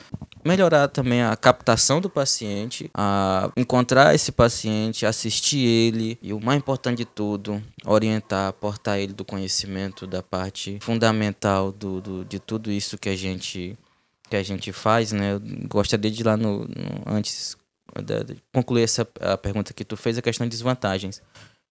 melhorar 0.48 0.88
também 0.88 1.22
a 1.22 1.36
captação 1.36 2.00
do 2.00 2.10
paciente, 2.10 2.90
a 2.94 3.52
encontrar 3.58 4.16
esse 4.16 4.32
paciente, 4.32 5.06
assistir 5.06 5.60
ele 5.60 6.18
e 6.22 6.32
o 6.32 6.40
mais 6.40 6.58
importante 6.58 7.00
de 7.00 7.06
tudo, 7.06 7.62
orientar, 7.86 8.48
aportar 8.48 8.98
ele 8.98 9.14
do 9.14 9.26
conhecimento 9.26 10.08
da 10.08 10.24
parte 10.24 10.80
fundamental 10.82 11.72
do, 11.72 12.00
do 12.00 12.26
de 12.26 12.40
tudo 12.40 12.72
isso 12.72 12.98
que 12.98 13.10
a 13.10 13.16
gente 13.16 13.78
que 14.30 14.36
a 14.36 14.44
gente 14.44 14.74
faz, 14.74 15.12
né? 15.12 15.34
Eu 15.34 15.42
gostaria 15.70 16.12
de 16.12 16.22
ir 16.22 16.26
lá 16.26 16.36
no, 16.36 16.66
no 16.66 17.04
antes 17.06 17.58
de, 18.04 18.24
de 18.24 18.42
concluir 18.54 18.84
essa 18.84 19.08
a 19.20 19.38
pergunta 19.38 19.74
que 19.74 19.86
tu 19.86 19.98
fez 19.98 20.18
a 20.18 20.22
questão 20.22 20.46
de 20.46 20.52
desvantagens 20.52 21.22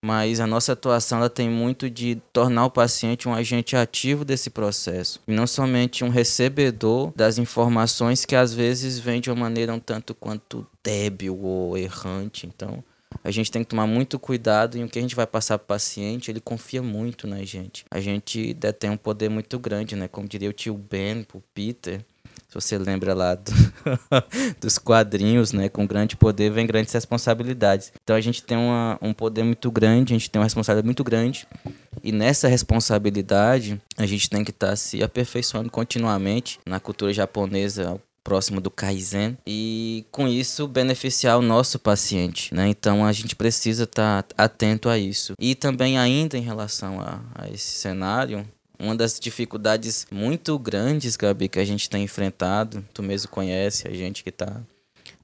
mas 0.06 0.38
a 0.38 0.46
nossa 0.46 0.72
atuação 0.72 1.18
ela 1.18 1.28
tem 1.28 1.50
muito 1.50 1.90
de 1.90 2.14
tornar 2.32 2.66
o 2.66 2.70
paciente 2.70 3.28
um 3.28 3.34
agente 3.34 3.74
ativo 3.74 4.24
desse 4.24 4.50
processo 4.50 5.20
e 5.26 5.32
não 5.32 5.48
somente 5.48 6.04
um 6.04 6.08
recebedor 6.08 7.12
das 7.16 7.38
informações 7.38 8.24
que 8.24 8.36
às 8.36 8.54
vezes 8.54 9.00
vem 9.00 9.20
de 9.20 9.30
uma 9.30 9.40
maneira 9.40 9.74
um 9.74 9.80
tanto 9.80 10.14
quanto 10.14 10.64
débil 10.84 11.36
ou 11.42 11.76
errante. 11.76 12.46
Então, 12.46 12.84
a 13.24 13.32
gente 13.32 13.50
tem 13.50 13.64
que 13.64 13.70
tomar 13.70 13.88
muito 13.88 14.16
cuidado 14.16 14.78
em 14.78 14.84
o 14.84 14.88
que 14.88 15.00
a 15.00 15.02
gente 15.02 15.16
vai 15.16 15.26
passar 15.26 15.58
para 15.58 15.64
o 15.64 15.68
paciente, 15.68 16.30
ele 16.30 16.40
confia 16.40 16.80
muito 16.80 17.26
na 17.26 17.42
gente. 17.42 17.84
A 17.90 17.98
gente 17.98 18.54
detém 18.54 18.90
um 18.90 18.96
poder 18.96 19.28
muito 19.28 19.58
grande, 19.58 19.96
né? 19.96 20.06
Como 20.06 20.28
diria 20.28 20.50
o 20.50 20.52
tio 20.52 20.74
Ben, 20.74 21.26
o 21.34 21.42
Peter, 21.52 22.04
você 22.60 22.78
lembra 22.78 23.14
lá 23.14 23.34
do, 23.34 23.52
dos 24.60 24.78
quadrinhos, 24.78 25.52
né? 25.52 25.68
Com 25.68 25.86
grande 25.86 26.16
poder 26.16 26.50
vem 26.50 26.66
grandes 26.66 26.92
responsabilidades. 26.92 27.92
Então 28.02 28.16
a 28.16 28.20
gente 28.20 28.42
tem 28.42 28.56
uma, 28.56 28.98
um 29.00 29.12
poder 29.12 29.42
muito 29.42 29.70
grande, 29.70 30.14
a 30.14 30.18
gente 30.18 30.30
tem 30.30 30.40
uma 30.40 30.46
responsabilidade 30.46 30.86
muito 30.86 31.04
grande. 31.04 31.46
E 32.02 32.12
nessa 32.12 32.48
responsabilidade, 32.48 33.80
a 33.96 34.06
gente 34.06 34.28
tem 34.28 34.44
que 34.44 34.50
estar 34.50 34.70
tá 34.70 34.76
se 34.76 35.02
aperfeiçoando 35.02 35.70
continuamente 35.70 36.58
na 36.66 36.80
cultura 36.80 37.12
japonesa 37.12 38.00
próximo 38.26 38.60
do 38.60 38.72
Kaizen 38.72 39.38
e 39.46 40.04
com 40.10 40.26
isso 40.26 40.66
beneficiar 40.66 41.38
o 41.38 41.42
nosso 41.42 41.78
paciente, 41.78 42.52
né? 42.52 42.68
Então 42.68 43.04
a 43.04 43.12
gente 43.12 43.36
precisa 43.36 43.84
estar 43.84 44.24
tá 44.24 44.34
atento 44.36 44.88
a 44.88 44.98
isso. 44.98 45.34
E 45.38 45.54
também 45.54 45.96
ainda 45.96 46.36
em 46.36 46.40
relação 46.40 47.00
a, 47.00 47.20
a 47.36 47.48
esse 47.48 47.78
cenário, 47.78 48.44
uma 48.78 48.94
das 48.94 49.18
dificuldades 49.18 50.06
muito 50.10 50.58
grandes, 50.58 51.16
Gabi, 51.16 51.48
que 51.48 51.58
a 51.58 51.64
gente 51.64 51.88
tem 51.88 52.04
enfrentado, 52.04 52.84
tu 52.92 53.02
mesmo 53.02 53.30
conhece, 53.30 53.88
a 53.88 53.92
gente 53.92 54.22
que 54.22 54.30
está 54.30 54.60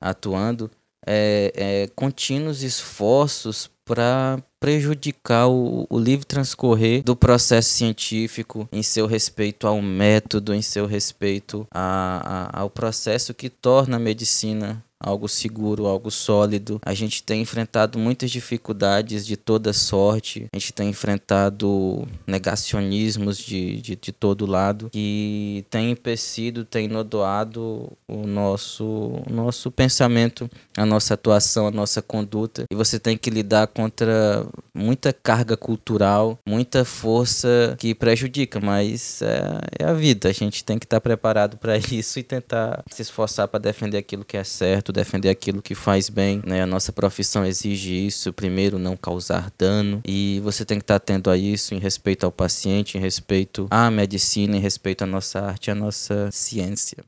atuando, 0.01 0.71
é, 1.07 1.53
é 1.55 1.87
contínuos 1.95 2.63
esforços 2.63 3.71
para 3.85 4.43
prejudicar 4.61 5.49
o, 5.49 5.87
o 5.91 5.99
livre 5.99 6.25
transcorrer 6.25 7.03
do 7.03 7.17
processo 7.17 7.71
científico 7.71 8.69
em 8.71 8.83
seu 8.83 9.07
respeito 9.07 9.67
ao 9.67 9.83
método, 9.83 10.55
em 10.55 10.63
seu 10.63 10.87
respeito 10.87 11.67
a, 11.71 12.51
a, 12.53 12.61
ao 12.61 12.71
processo 12.71 13.35
que 13.35 13.51
torna 13.51 13.97
a 13.97 14.01
medicina 14.01 14.83
algo 15.03 15.29
seguro, 15.29 15.87
algo 15.87 16.11
sólido. 16.11 16.81
A 16.85 16.95
gente 16.95 17.23
tem 17.23 17.43
enfrentado 17.43 17.99
muitas 17.99 18.31
dificuldades 18.31 19.27
de 19.27 19.37
toda 19.37 19.73
sorte, 19.73 20.47
a 20.55 20.59
gente 20.59 20.73
tem 20.73 20.89
enfrentado 20.89 22.07
negacionismos 22.27 23.39
de, 23.39 23.81
de, 23.81 23.97
de 23.97 24.13
todo 24.13 24.47
lado 24.47 24.89
que 24.91 25.65
tem 25.69 25.91
empecido, 25.91 26.65
tem 26.65 26.87
nodoado 26.87 27.93
o 28.07 28.27
nosso, 28.27 28.85
o 28.85 29.33
nosso 29.33 29.71
pensamento, 29.71 30.49
a 30.77 30.87
nossa 30.87 31.15
atuação, 31.15 31.67
a 31.67 31.71
nossa 31.71 32.01
conduta. 32.01 32.65
E 32.71 32.75
você 32.75 32.99
tem 32.99 33.17
que 33.17 33.31
lidar 33.31 33.67
contra 33.67 34.47
muita 34.75 35.13
carga 35.13 35.57
cultural, 35.57 36.39
muita 36.47 36.85
força 36.85 37.77
que 37.79 37.95
prejudica, 37.95 38.61
mas 38.61 39.21
é, 39.23 39.61
é 39.81 39.85
a 39.85 39.93
vida. 39.93 40.29
A 40.29 40.33
gente 40.33 40.65
tem 40.65 40.79
que 40.79 40.87
estar 40.87 41.01
preparado 41.01 41.57
para 41.57 41.77
isso 41.91 42.19
e 42.19 42.23
tentar 42.23 42.83
se 42.91 43.03
esforçar 43.03 43.49
para 43.49 43.59
defender 43.59 43.99
aquilo 43.99 44.25
que 44.25 44.37
é 44.37 44.45
certo 44.45 44.92
defender 44.93 45.31
aquilo 45.31 45.63
que 45.63 45.75
faz 45.75 46.09
bem, 46.09 46.43
né? 46.47 46.63
A 46.63 46.67
nossa 46.67 46.93
profissão 46.93 47.45
exige 47.45 48.07
isso, 48.07 48.33
primeiro 48.33 48.79
não 48.79 48.97
causar 48.97 49.51
dano 49.59 50.01
e 50.07 50.41
você 50.45 50.65
tem 50.65 50.79
que 50.79 50.85
estar 50.85 50.97
atento 50.97 51.31
a 51.31 51.37
isso 51.37 51.75
em 51.75 51.79
respeito 51.79 52.25
ao 52.25 52.33
paciente, 52.33 52.97
em 52.97 53.01
respeito 53.01 53.67
à 53.71 53.91
medicina, 53.91 54.57
em 54.57 54.61
respeito 54.61 55.03
à 55.03 55.07
nossa 55.07 55.41
arte, 55.41 55.71
à 55.71 55.75
nossa 55.75 56.31
ciência. 56.31 57.05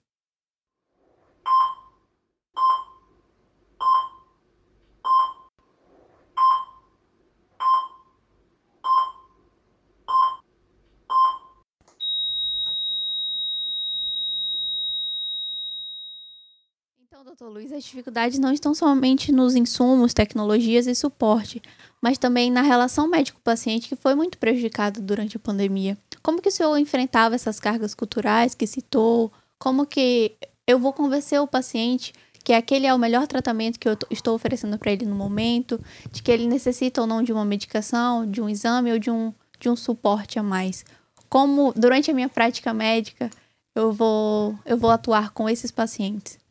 doutor 17.24 17.48
Luiz, 17.48 17.62
as 17.76 17.84
dificuldades 17.84 18.38
não 18.38 18.52
estão 18.52 18.72
somente 18.72 19.32
nos 19.32 19.56
insumos, 19.56 20.14
tecnologias 20.14 20.86
e 20.86 20.94
suporte, 20.94 21.60
mas 22.00 22.18
também 22.18 22.50
na 22.50 22.62
relação 22.62 23.08
médico-paciente 23.08 23.88
que 23.88 23.96
foi 23.96 24.14
muito 24.14 24.38
prejudicada 24.38 25.00
durante 25.00 25.36
a 25.36 25.40
pandemia. 25.40 25.98
Como 26.22 26.40
que 26.40 26.48
o 26.48 26.52
senhor 26.52 26.76
enfrentava 26.78 27.34
essas 27.34 27.58
cargas 27.58 27.94
culturais 27.94 28.54
que 28.54 28.66
citou? 28.66 29.32
Como 29.58 29.86
que 29.86 30.36
eu 30.66 30.78
vou 30.78 30.92
convencer 30.92 31.40
o 31.40 31.48
paciente 31.48 32.12
que 32.44 32.52
aquele 32.52 32.86
é 32.86 32.94
o 32.94 32.98
melhor 32.98 33.26
tratamento 33.26 33.80
que 33.80 33.88
eu 33.88 33.96
estou 34.10 34.34
oferecendo 34.34 34.78
para 34.78 34.92
ele 34.92 35.06
no 35.06 35.14
momento, 35.14 35.80
de 36.12 36.22
que 36.22 36.30
ele 36.30 36.46
necessita 36.46 37.00
ou 37.00 37.06
não 37.06 37.22
de 37.22 37.32
uma 37.32 37.44
medicação, 37.44 38.30
de 38.30 38.40
um 38.40 38.48
exame 38.48 38.92
ou 38.92 38.98
de 38.98 39.10
um, 39.10 39.32
de 39.58 39.68
um 39.68 39.74
suporte 39.74 40.38
a 40.38 40.42
mais? 40.42 40.84
Como 41.28 41.72
durante 41.74 42.10
a 42.10 42.14
minha 42.14 42.28
prática 42.28 42.72
médica 42.72 43.30
eu 43.74 43.92
vou, 43.92 44.56
eu 44.64 44.76
vou 44.76 44.90
atuar 44.90 45.30
com 45.30 45.48
esses 45.48 45.72
pacientes? 45.72 46.43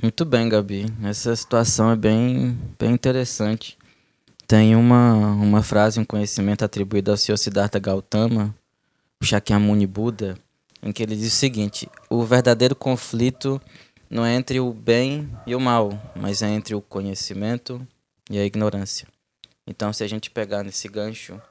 Muito 0.00 0.24
bem, 0.24 0.48
Gabi. 0.48 0.86
Essa 1.02 1.34
situação 1.34 1.90
é 1.90 1.96
bem, 1.96 2.56
bem 2.78 2.92
interessante. 2.92 3.76
Tem 4.46 4.76
uma, 4.76 5.32
uma 5.32 5.60
frase, 5.60 5.98
um 5.98 6.04
conhecimento 6.04 6.64
atribuído 6.64 7.10
ao 7.10 7.16
Sr. 7.16 7.36
Siddhartha 7.36 7.80
Gautama, 7.80 8.54
o 9.20 9.24
Shakyamuni 9.24 9.88
Buda, 9.88 10.38
em 10.80 10.92
que 10.92 11.02
ele 11.02 11.16
diz 11.16 11.32
o 11.32 11.36
seguinte: 11.36 11.90
o 12.08 12.22
verdadeiro 12.22 12.76
conflito 12.76 13.60
não 14.08 14.24
é 14.24 14.36
entre 14.36 14.60
o 14.60 14.72
bem 14.72 15.28
e 15.44 15.56
o 15.56 15.60
mal, 15.60 15.90
mas 16.14 16.42
é 16.42 16.48
entre 16.48 16.76
o 16.76 16.80
conhecimento 16.80 17.84
e 18.30 18.38
a 18.38 18.44
ignorância. 18.44 19.08
Então, 19.66 19.92
se 19.92 20.04
a 20.04 20.06
gente 20.06 20.30
pegar 20.30 20.62
nesse 20.62 20.86
gancho, 20.86 21.42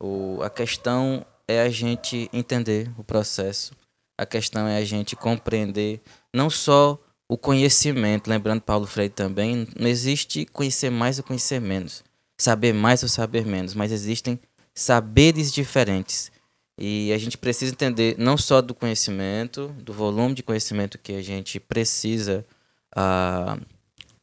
o, 0.00 0.40
a 0.42 0.48
questão 0.48 1.26
é 1.48 1.60
a 1.60 1.68
gente 1.68 2.30
entender 2.32 2.88
o 2.96 3.02
processo. 3.02 3.74
A 4.16 4.24
questão 4.24 4.68
é 4.68 4.76
a 4.76 4.84
gente 4.84 5.16
compreender 5.16 6.00
não 6.32 6.48
só 6.48 6.96
o 7.28 7.36
conhecimento, 7.36 8.28
lembrando 8.28 8.60
Paulo 8.60 8.86
Freire 8.86 9.12
também, 9.12 9.66
não 9.78 9.88
existe 9.88 10.46
conhecer 10.46 10.90
mais 10.90 11.18
ou 11.18 11.24
conhecer 11.24 11.60
menos, 11.60 12.04
saber 12.38 12.72
mais 12.72 13.02
ou 13.02 13.08
saber 13.08 13.44
menos, 13.44 13.74
mas 13.74 13.90
existem 13.90 14.38
saberes 14.74 15.52
diferentes. 15.52 16.30
E 16.78 17.10
a 17.12 17.18
gente 17.18 17.38
precisa 17.38 17.72
entender 17.72 18.16
não 18.18 18.36
só 18.36 18.60
do 18.60 18.74
conhecimento, 18.74 19.68
do 19.78 19.92
volume 19.92 20.34
de 20.34 20.42
conhecimento 20.42 20.98
que 20.98 21.14
a 21.14 21.22
gente 21.22 21.58
precisa, 21.58 22.44
uh, 22.94 23.60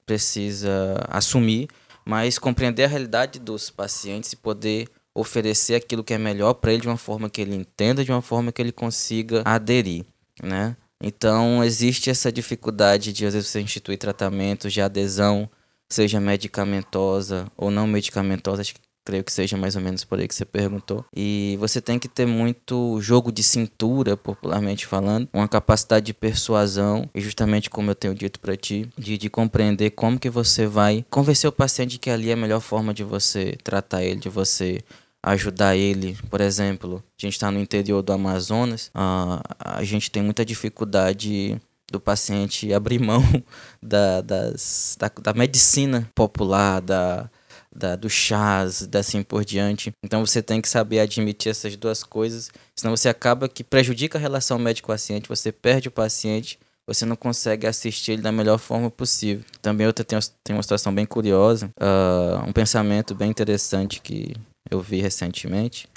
precisa 0.06 1.04
assumir, 1.10 1.68
mas 2.06 2.38
compreender 2.38 2.84
a 2.84 2.88
realidade 2.88 3.40
dos 3.40 3.70
pacientes 3.70 4.34
e 4.34 4.36
poder 4.36 4.88
oferecer 5.16 5.76
aquilo 5.76 6.04
que 6.04 6.14
é 6.14 6.18
melhor 6.18 6.54
para 6.54 6.72
ele 6.72 6.82
de 6.82 6.88
uma 6.88 6.98
forma 6.98 7.30
que 7.30 7.42
ele 7.42 7.56
entenda, 7.56 8.04
de 8.04 8.12
uma 8.12 8.22
forma 8.22 8.52
que 8.52 8.62
ele 8.62 8.72
consiga 8.72 9.42
aderir, 9.46 10.06
né? 10.42 10.76
Então, 11.04 11.62
existe 11.64 12.10
essa 12.10 12.32
dificuldade 12.32 13.12
de, 13.12 13.26
às 13.26 13.34
vezes, 13.34 13.50
você 13.50 13.60
instituir 13.60 13.98
tratamentos 13.98 14.72
de 14.72 14.80
adesão, 14.82 15.50
seja 15.90 16.20
medicamentosa 16.20 17.52
ou 17.58 17.70
não 17.70 17.86
medicamentosa, 17.86 18.62
acho 18.62 18.74
que 18.74 18.82
creio 19.06 19.24
que 19.24 19.32
seja 19.34 19.58
mais 19.58 19.76
ou 19.76 19.82
menos 19.82 20.04
por 20.04 20.20
aí 20.20 20.28
que 20.28 20.34
você 20.34 20.46
perguntou. 20.46 21.06
E 21.16 21.58
você 21.60 21.82
tem 21.82 22.00
que 22.00 22.08
ter 22.08 22.26
muito 22.26 23.00
jogo 23.02 23.32
de 23.32 23.44
cintura, 23.44 24.16
popularmente 24.16 24.86
falando, 24.86 25.28
uma 25.34 25.48
capacidade 25.48 26.06
de 26.06 26.14
persuasão, 26.14 27.10
e 27.14 27.20
justamente 27.20 27.70
como 27.70 27.92
eu 27.92 27.96
tenho 27.96 28.16
dito 28.16 28.40
para 28.40 28.56
ti, 28.56 28.90
de, 28.98 29.18
de 29.18 29.30
compreender 29.30 29.92
como 29.92 30.20
que 30.20 30.30
você 30.30 30.66
vai 30.66 31.06
convencer 31.10 31.50
o 31.50 31.54
paciente 31.54 32.00
que 32.00 32.10
ali 32.10 32.30
é 32.30 32.34
a 32.34 32.38
melhor 32.38 32.62
forma 32.62 32.94
de 32.94 33.04
você 33.04 33.58
tratar 33.62 34.04
ele, 34.04 34.22
de 34.22 34.30
você 34.30 34.80
ajudar 35.24 35.76
ele. 35.76 36.18
Por 36.30 36.42
exemplo, 36.42 37.02
a 37.18 37.26
gente 37.26 37.34
está 37.34 37.50
no 37.50 37.60
interior 37.60 38.02
do 38.02 38.12
Amazonas, 38.12 38.88
uh, 38.88 39.42
a 39.58 39.84
gente 39.84 40.12
tem 40.12 40.22
muita 40.22 40.44
dificuldade 40.44 41.60
do 41.90 42.00
paciente 42.00 42.74
abrir 42.74 43.00
mão 43.00 43.24
da, 43.82 44.22
das, 44.22 44.98
da, 45.00 45.10
da 45.22 45.34
medicina 45.34 46.10
popular, 46.14 46.82
da, 46.82 47.30
da, 47.74 47.96
do 47.96 48.10
chás, 48.10 48.88
assim 48.94 49.24
por 49.24 49.46
diante. 49.46 49.92
Então 50.04 50.26
você 50.26 50.42
tem 50.42 50.60
que 50.62 50.68
saber 50.68 51.00
admitir 51.00 51.52
essas 51.52 51.76
duas 51.76 52.04
coisas, 52.04 52.52
senão 52.76 52.96
você 52.96 53.08
acaba 53.08 53.48
que 53.48 53.64
prejudica 53.64 54.18
a 54.18 54.22
relação 54.22 54.60
médico-paciente, 54.60 55.30
você 55.30 55.52
perde 55.52 55.88
o 55.88 55.92
paciente, 55.92 56.60
você 56.86 57.06
não 57.06 57.16
consegue 57.16 57.66
assistir 57.66 58.14
ele 58.14 58.22
da 58.22 58.32
melhor 58.32 58.58
forma 58.58 58.92
possível. 58.92 59.46
Também 59.62 59.88
outra 59.88 60.04
tem, 60.04 60.20
tem 60.44 60.56
uma 60.56 60.64
situação 60.64 60.94
bem 60.94 61.06
curiosa, 61.06 61.70
uh, 61.80 62.48
um 62.48 62.52
pensamento 62.52 63.16
bem 63.16 63.30
interessante 63.30 64.02
que 64.02 64.34
eu 64.70 64.82
vi 64.82 65.02
recentemente. 65.02 65.88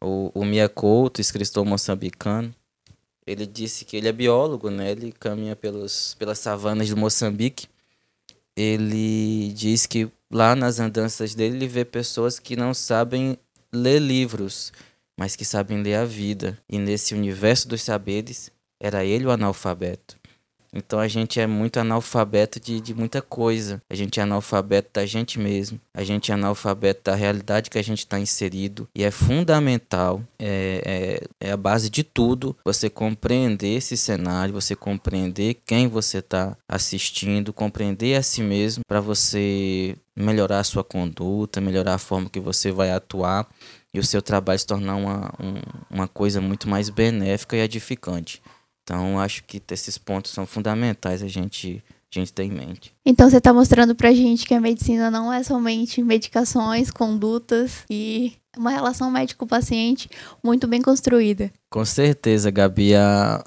O, 0.00 0.30
o 0.34 0.44
Mia 0.44 0.68
Couto, 0.68 1.20
escritor 1.20 1.64
moçambicano, 1.64 2.54
ele 3.26 3.44
disse 3.44 3.84
que 3.84 3.96
ele 3.96 4.08
é 4.08 4.12
biólogo, 4.12 4.70
né? 4.70 4.92
Ele 4.92 5.10
caminha 5.10 5.56
pelos, 5.56 6.14
pelas 6.14 6.38
savanas 6.38 6.88
do 6.88 6.96
Moçambique. 6.96 7.66
Ele 8.56 9.52
diz 9.52 9.84
que 9.84 10.08
lá 10.30 10.54
nas 10.54 10.78
andanças 10.78 11.34
dele 11.34 11.56
ele 11.56 11.66
vê 11.66 11.84
pessoas 11.84 12.38
que 12.38 12.54
não 12.54 12.72
sabem 12.72 13.36
ler 13.72 14.00
livros, 14.00 14.72
mas 15.16 15.34
que 15.34 15.44
sabem 15.44 15.82
ler 15.82 15.96
a 15.96 16.04
vida. 16.04 16.56
E 16.68 16.78
nesse 16.78 17.14
universo 17.14 17.66
dos 17.66 17.82
saberes, 17.82 18.50
era 18.78 19.04
ele 19.04 19.26
o 19.26 19.30
analfabeto. 19.30 20.16
Então 20.72 20.98
a 20.98 21.08
gente 21.08 21.40
é 21.40 21.46
muito 21.46 21.78
analfabeto 21.78 22.60
de, 22.60 22.80
de 22.80 22.94
muita 22.94 23.22
coisa. 23.22 23.82
A 23.88 23.94
gente 23.94 24.20
é 24.20 24.22
analfabeto 24.22 24.90
da 24.92 25.06
gente 25.06 25.38
mesmo. 25.38 25.80
A 25.94 26.04
gente 26.04 26.30
é 26.30 26.34
analfabeto 26.34 27.02
da 27.04 27.14
realidade 27.14 27.70
que 27.70 27.78
a 27.78 27.82
gente 27.82 28.00
está 28.00 28.18
inserido. 28.18 28.88
E 28.94 29.02
é 29.04 29.10
fundamental, 29.10 30.22
é, 30.38 31.20
é, 31.40 31.48
é, 31.48 31.52
a 31.52 31.56
base 31.56 31.88
de 31.90 32.02
tudo, 32.02 32.56
você 32.64 32.90
compreender 32.90 33.76
esse 33.76 33.96
cenário, 33.96 34.54
você 34.54 34.74
compreender 34.74 35.54
quem 35.64 35.88
você 35.88 36.18
está 36.18 36.56
assistindo, 36.68 37.52
compreender 37.52 38.16
a 38.16 38.22
si 38.22 38.42
mesmo 38.42 38.82
para 38.86 39.00
você 39.00 39.96
melhorar 40.14 40.60
a 40.60 40.64
sua 40.64 40.82
conduta, 40.82 41.60
melhorar 41.60 41.94
a 41.94 41.98
forma 41.98 42.30
que 42.30 42.40
você 42.40 42.70
vai 42.70 42.90
atuar 42.90 43.46
e 43.92 43.98
o 43.98 44.04
seu 44.04 44.20
trabalho 44.20 44.58
se 44.58 44.66
tornar 44.66 44.96
uma, 44.96 45.32
um, 45.40 45.54
uma 45.90 46.08
coisa 46.08 46.40
muito 46.40 46.68
mais 46.68 46.90
benéfica 46.90 47.56
e 47.56 47.60
edificante. 47.60 48.42
Então, 48.86 49.18
acho 49.18 49.42
que 49.42 49.60
esses 49.72 49.98
pontos 49.98 50.30
são 50.30 50.46
fundamentais 50.46 51.20
a 51.20 51.26
gente, 51.26 51.82
a 52.14 52.18
gente 52.20 52.32
ter 52.32 52.44
em 52.44 52.52
mente. 52.52 52.94
Então, 53.04 53.28
você 53.28 53.38
está 53.38 53.52
mostrando 53.52 53.96
para 53.96 54.10
a 54.10 54.14
gente 54.14 54.46
que 54.46 54.54
a 54.54 54.60
medicina 54.60 55.10
não 55.10 55.32
é 55.32 55.42
somente 55.42 56.00
medicações, 56.04 56.88
condutas 56.88 57.82
e 57.90 58.34
uma 58.56 58.70
relação 58.70 59.10
médico-paciente 59.10 60.08
muito 60.40 60.68
bem 60.68 60.80
construída. 60.80 61.50
Com 61.68 61.84
certeza, 61.84 62.48
Gabi. 62.48 62.92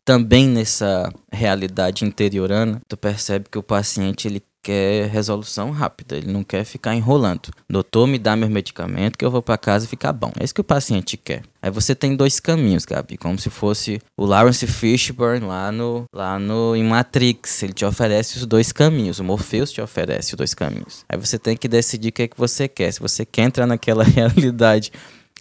Também 0.04 0.46
nessa 0.46 1.10
realidade 1.32 2.04
interiorana, 2.04 2.82
tu 2.86 2.98
percebe 2.98 3.48
que 3.50 3.58
o 3.58 3.64
paciente 3.64 4.28
ele 4.28 4.44
quer 4.62 5.08
resolução 5.08 5.72
rápida, 5.72 6.18
ele 6.18 6.32
não 6.32 6.44
quer 6.44 6.64
ficar 6.64 6.96
enrolando. 6.96 7.50
Doutor, 7.70 8.08
me 8.08 8.18
dá 8.18 8.36
meu 8.36 8.50
medicamento 8.50 9.18
que 9.18 9.26
eu 9.26 9.32
vou 9.32 9.42
para 9.42 9.58
casa 9.58 9.86
e 9.86 9.88
ficar 9.88 10.14
bom. 10.14 10.32
É 10.40 10.44
isso 10.44 10.54
que 10.54 10.62
o 10.62 10.64
paciente 10.64 11.18
quer. 11.18 11.44
Aí 11.62 11.70
você 11.70 11.94
tem 11.94 12.16
dois 12.16 12.40
caminhos, 12.40 12.86
Gabi, 12.86 13.18
como 13.18 13.38
se 13.38 13.50
fosse 13.50 14.02
o 14.18 14.26
Lawrence 14.26 14.66
Fishburne 14.66 15.46
lá 15.46 15.72
no 15.72 16.06
lá 16.14 16.40
no 16.40 16.76
em 16.76 16.84
Matrix, 16.84 17.64
ele 17.64 17.74
te 17.74 17.84
oferece 17.84 18.38
os 18.38 18.46
dois 18.46 18.72
caminhos, 18.72 19.20
o 19.20 19.24
Morpheus 19.24 19.72
te 19.72 19.82
oferece 19.82 20.34
os 20.34 20.38
dois 20.38 20.54
caminhos. 20.54 21.04
Aí 21.10 21.18
você 21.18 21.38
tem 21.38 21.58
que 21.58 21.68
decidir 21.68 22.10
o 22.10 22.12
que 22.14 22.24
é 22.24 22.28
que 22.28 22.38
você 22.38 22.68
quer, 22.68 22.92
se 22.92 23.00
você 23.00 23.26
quer 23.26 23.44
entrar 23.44 23.68
naquela 23.68 24.04
realidade 24.06 24.92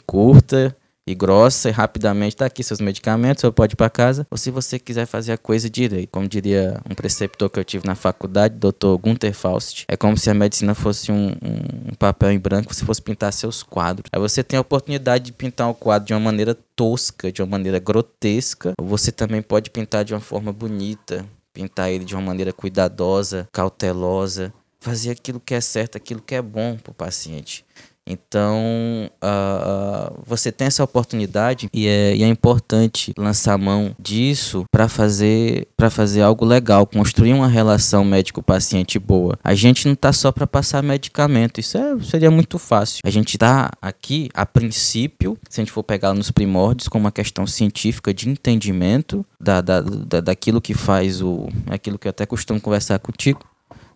curta 0.06 0.76
e 1.08 1.14
grossa 1.14 1.70
e 1.70 1.72
rapidamente 1.72 2.36
tá 2.36 2.46
aqui 2.46 2.62
seus 2.62 2.80
medicamentos, 2.80 3.40
você 3.40 3.50
pode 3.50 3.72
ir 3.72 3.76
para 3.76 3.88
casa, 3.88 4.26
ou 4.30 4.36
se 4.36 4.50
você 4.50 4.78
quiser 4.78 5.06
fazer 5.06 5.32
a 5.32 5.38
coisa 5.38 5.70
direito, 5.70 6.10
como 6.10 6.28
diria 6.28 6.80
um 6.88 6.94
preceptor 6.94 7.48
que 7.48 7.58
eu 7.58 7.64
tive 7.64 7.86
na 7.86 7.94
faculdade, 7.94 8.56
Dr. 8.56 8.96
Gunther 9.00 9.32
Faust, 9.32 9.84
é 9.88 9.96
como 9.96 10.18
se 10.18 10.28
a 10.28 10.34
medicina 10.34 10.74
fosse 10.74 11.10
um, 11.10 11.28
um, 11.30 11.94
papel 11.98 12.32
em 12.32 12.38
branco, 12.38 12.74
você 12.74 12.84
fosse 12.84 13.00
pintar 13.00 13.32
seus 13.32 13.62
quadros. 13.62 14.08
Aí 14.12 14.20
você 14.20 14.44
tem 14.44 14.58
a 14.58 14.60
oportunidade 14.60 15.24
de 15.26 15.32
pintar 15.32 15.70
o 15.70 15.74
quadro 15.74 16.06
de 16.06 16.12
uma 16.12 16.20
maneira 16.20 16.56
tosca, 16.76 17.32
de 17.32 17.40
uma 17.40 17.48
maneira 17.48 17.78
grotesca, 17.78 18.74
ou 18.78 18.86
você 18.86 19.10
também 19.10 19.40
pode 19.40 19.70
pintar 19.70 20.04
de 20.04 20.12
uma 20.12 20.20
forma 20.20 20.52
bonita, 20.52 21.24
pintar 21.54 21.90
ele 21.90 22.04
de 22.04 22.14
uma 22.14 22.22
maneira 22.22 22.52
cuidadosa, 22.52 23.48
cautelosa, 23.50 24.52
fazer 24.78 25.10
aquilo 25.10 25.40
que 25.40 25.54
é 25.54 25.60
certo, 25.60 25.96
aquilo 25.96 26.20
que 26.20 26.34
é 26.34 26.42
bom 26.42 26.76
para 26.76 26.90
o 26.90 26.94
paciente. 26.94 27.64
Então, 28.08 29.10
uh, 29.22 30.22
você 30.26 30.50
tem 30.50 30.66
essa 30.66 30.82
oportunidade 30.82 31.68
e 31.74 31.86
é, 31.86 32.16
e 32.16 32.22
é 32.22 32.26
importante 32.26 33.12
lançar 33.18 33.58
mão 33.58 33.94
disso 34.00 34.64
para 34.72 34.88
fazer, 34.88 35.68
fazer 35.90 36.22
algo 36.22 36.44
legal, 36.46 36.86
construir 36.86 37.34
uma 37.34 37.46
relação 37.46 38.04
médico-paciente 38.04 38.98
boa. 38.98 39.38
A 39.44 39.54
gente 39.54 39.84
não 39.84 39.92
está 39.92 40.10
só 40.10 40.32
para 40.32 40.46
passar 40.46 40.82
medicamento, 40.82 41.60
isso 41.60 41.76
é, 41.76 42.00
seria 42.00 42.30
muito 42.30 42.58
fácil. 42.58 43.00
A 43.04 43.10
gente 43.10 43.34
está 43.34 43.70
aqui, 43.82 44.30
a 44.32 44.46
princípio, 44.46 45.36
se 45.50 45.60
a 45.60 45.62
gente 45.62 45.72
for 45.72 45.82
pegar 45.82 46.14
nos 46.14 46.30
primórdios, 46.30 46.88
com 46.88 46.98
uma 46.98 47.12
questão 47.12 47.46
científica 47.46 48.14
de 48.14 48.28
entendimento 48.28 49.24
da, 49.38 49.60
da, 49.60 49.82
da, 49.82 50.20
daquilo 50.20 50.62
que 50.62 50.72
faz 50.72 51.20
o. 51.20 51.48
aquilo 51.66 51.98
que 51.98 52.08
eu 52.08 52.10
até 52.10 52.24
costumo 52.24 52.58
conversar 52.58 52.98
contigo, 53.00 53.40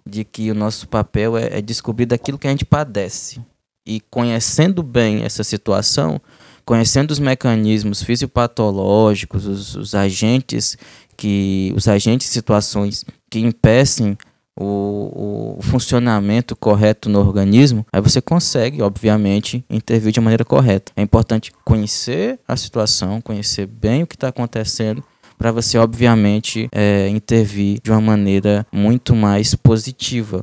de 0.06 0.22
que 0.22 0.50
o 0.50 0.54
nosso 0.54 0.86
papel 0.86 1.36
é, 1.38 1.58
é 1.58 1.62
descobrir 1.62 2.04
daquilo 2.04 2.38
que 2.38 2.46
a 2.46 2.50
gente 2.50 2.64
padece 2.64 3.40
e 3.86 4.00
conhecendo 4.10 4.82
bem 4.82 5.22
essa 5.22 5.44
situação, 5.44 6.20
conhecendo 6.64 7.10
os 7.10 7.18
mecanismos 7.18 8.02
fisiopatológicos, 8.02 9.46
os, 9.46 9.74
os 9.74 9.94
agentes 9.94 10.76
que 11.16 11.72
os 11.76 11.88
agentes 11.88 12.28
situações 12.28 13.04
que 13.30 13.38
impedem 13.38 14.16
o, 14.58 15.56
o, 15.58 15.62
funcionamento 15.62 16.54
correto 16.54 17.08
no 17.08 17.18
organismo, 17.20 17.86
aí 17.92 18.00
você 18.00 18.20
consegue, 18.20 18.82
obviamente, 18.82 19.64
intervir 19.70 20.12
de 20.12 20.20
maneira 20.20 20.44
correta. 20.44 20.92
É 20.96 21.02
importante 21.02 21.52
conhecer 21.64 22.38
a 22.46 22.56
situação, 22.56 23.20
conhecer 23.20 23.66
bem 23.66 24.02
o 24.02 24.06
que 24.06 24.14
está 24.14 24.28
acontecendo, 24.28 25.02
para 25.38 25.50
você, 25.50 25.78
obviamente, 25.78 26.68
é, 26.70 27.08
intervir 27.08 27.80
de 27.82 27.90
uma 27.90 28.00
maneira 28.00 28.66
muito 28.70 29.14
mais 29.14 29.54
positiva. 29.54 30.40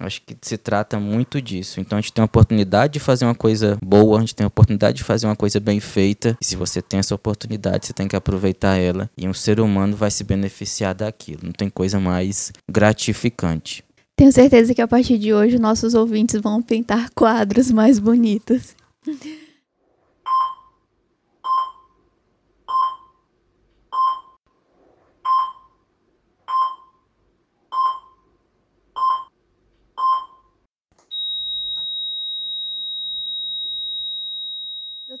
Acho 0.00 0.22
que 0.22 0.36
se 0.42 0.56
trata 0.56 0.98
muito 1.00 1.40
disso. 1.40 1.80
Então 1.80 1.98
a 1.98 2.00
gente 2.00 2.12
tem 2.12 2.22
a 2.22 2.26
oportunidade 2.26 2.94
de 2.94 3.00
fazer 3.00 3.24
uma 3.24 3.34
coisa 3.34 3.76
boa, 3.82 4.18
a 4.18 4.20
gente 4.20 4.34
tem 4.34 4.44
a 4.44 4.48
oportunidade 4.48 4.98
de 4.98 5.04
fazer 5.04 5.26
uma 5.26 5.36
coisa 5.36 5.58
bem 5.58 5.80
feita. 5.80 6.36
E 6.40 6.44
se 6.44 6.56
você 6.56 6.80
tem 6.80 7.00
essa 7.00 7.14
oportunidade, 7.14 7.86
você 7.86 7.92
tem 7.92 8.08
que 8.08 8.16
aproveitar 8.16 8.76
ela. 8.76 9.10
E 9.16 9.28
um 9.28 9.34
ser 9.34 9.60
humano 9.60 9.96
vai 9.96 10.10
se 10.10 10.24
beneficiar 10.24 10.94
daquilo. 10.94 11.40
Não 11.44 11.52
tem 11.52 11.68
coisa 11.68 11.98
mais 11.98 12.52
gratificante. 12.70 13.84
Tenho 14.16 14.32
certeza 14.32 14.74
que 14.74 14.82
a 14.82 14.88
partir 14.88 15.16
de 15.16 15.32
hoje 15.32 15.58
nossos 15.58 15.94
ouvintes 15.94 16.40
vão 16.40 16.60
pintar 16.60 17.10
quadros 17.14 17.70
mais 17.70 17.98
bonitos. 17.98 18.74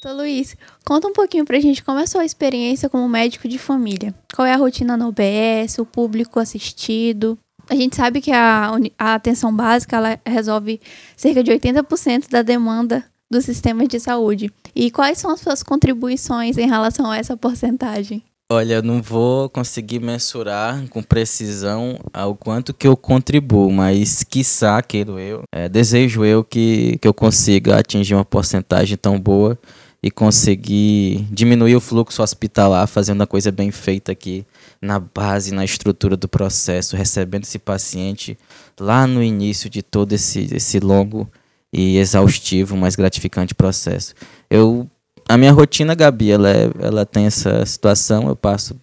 Doutor 0.00 0.16
Luiz, 0.16 0.56
conta 0.84 1.08
um 1.08 1.12
pouquinho 1.12 1.44
pra 1.44 1.58
gente 1.58 1.82
como 1.82 1.98
é 1.98 2.04
a 2.04 2.06
sua 2.06 2.24
experiência 2.24 2.88
como 2.88 3.08
médico 3.08 3.48
de 3.48 3.58
família. 3.58 4.14
Qual 4.32 4.46
é 4.46 4.54
a 4.54 4.56
rotina 4.56 4.96
no 4.96 5.08
OBS, 5.08 5.78
o 5.80 5.84
público 5.84 6.38
assistido? 6.38 7.36
A 7.68 7.74
gente 7.74 7.96
sabe 7.96 8.20
que 8.20 8.30
a, 8.30 8.70
a 8.96 9.14
atenção 9.14 9.52
básica 9.52 9.96
ela 9.96 10.20
resolve 10.24 10.80
cerca 11.16 11.42
de 11.42 11.50
80% 11.50 12.30
da 12.30 12.42
demanda 12.42 13.04
dos 13.28 13.44
sistemas 13.44 13.88
de 13.88 13.98
saúde. 13.98 14.52
E 14.72 14.88
quais 14.88 15.18
são 15.18 15.32
as 15.32 15.40
suas 15.40 15.64
contribuições 15.64 16.56
em 16.56 16.68
relação 16.68 17.10
a 17.10 17.16
essa 17.16 17.36
porcentagem? 17.36 18.22
Olha, 18.50 18.74
eu 18.74 18.82
não 18.82 19.02
vou 19.02 19.50
conseguir 19.50 19.98
mensurar 19.98 20.88
com 20.88 21.02
precisão 21.02 21.98
ao 22.14 22.36
quanto 22.36 22.72
que 22.72 22.86
eu 22.86 22.96
contribuo, 22.96 23.70
mas 23.70 24.22
quiçá, 24.22 24.80
quero 24.80 25.18
eu, 25.18 25.42
é, 25.52 25.68
desejo 25.68 26.24
eu 26.24 26.42
que, 26.42 26.96
que 26.98 27.06
eu 27.06 27.12
consiga 27.12 27.76
atingir 27.76 28.14
uma 28.14 28.24
porcentagem 28.24 28.96
tão 28.96 29.20
boa 29.20 29.58
e 30.02 30.10
conseguir 30.10 31.26
diminuir 31.30 31.74
o 31.74 31.80
fluxo 31.80 32.22
hospitalar, 32.22 32.86
fazendo 32.86 33.22
a 33.22 33.26
coisa 33.26 33.50
bem 33.50 33.70
feita 33.70 34.12
aqui 34.12 34.46
na 34.80 35.00
base, 35.00 35.52
na 35.52 35.64
estrutura 35.64 36.16
do 36.16 36.28
processo, 36.28 36.96
recebendo 36.96 37.42
esse 37.42 37.58
paciente 37.58 38.38
lá 38.78 39.06
no 39.06 39.22
início 39.22 39.68
de 39.68 39.82
todo 39.82 40.12
esse, 40.12 40.54
esse 40.54 40.78
longo 40.78 41.28
e 41.72 41.98
exaustivo, 41.98 42.76
mas 42.76 42.94
gratificante 42.96 43.54
processo. 43.54 44.14
Eu 44.48 44.88
A 45.28 45.36
minha 45.36 45.52
rotina, 45.52 45.94
Gabi, 45.94 46.30
ela, 46.30 46.48
é, 46.50 46.70
ela 46.80 47.04
tem 47.04 47.26
essa 47.26 47.66
situação. 47.66 48.28
Eu 48.28 48.36
passo 48.36 48.74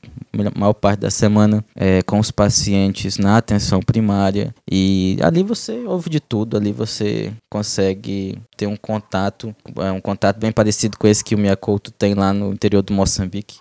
maior 0.55 0.73
parte 0.73 0.99
da 0.99 1.09
semana 1.09 1.63
é, 1.75 2.01
com 2.01 2.19
os 2.19 2.31
pacientes 2.31 3.17
na 3.17 3.37
atenção 3.37 3.79
primária 3.79 4.53
e 4.69 5.17
ali 5.21 5.43
você 5.43 5.83
ouve 5.85 6.09
de 6.09 6.19
tudo, 6.19 6.57
ali 6.57 6.71
você 6.71 7.33
consegue 7.49 8.37
ter 8.57 8.67
um 8.67 8.75
contato, 8.75 9.55
é, 9.77 9.91
um 9.91 10.01
contato 10.01 10.39
bem 10.39 10.51
parecido 10.51 10.97
com 10.97 11.07
esse 11.07 11.23
que 11.23 11.35
o 11.35 11.37
Miyakoto 11.37 11.91
tem 11.91 12.13
lá 12.13 12.33
no 12.33 12.53
interior 12.53 12.81
do 12.81 12.93
Moçambique, 12.93 13.59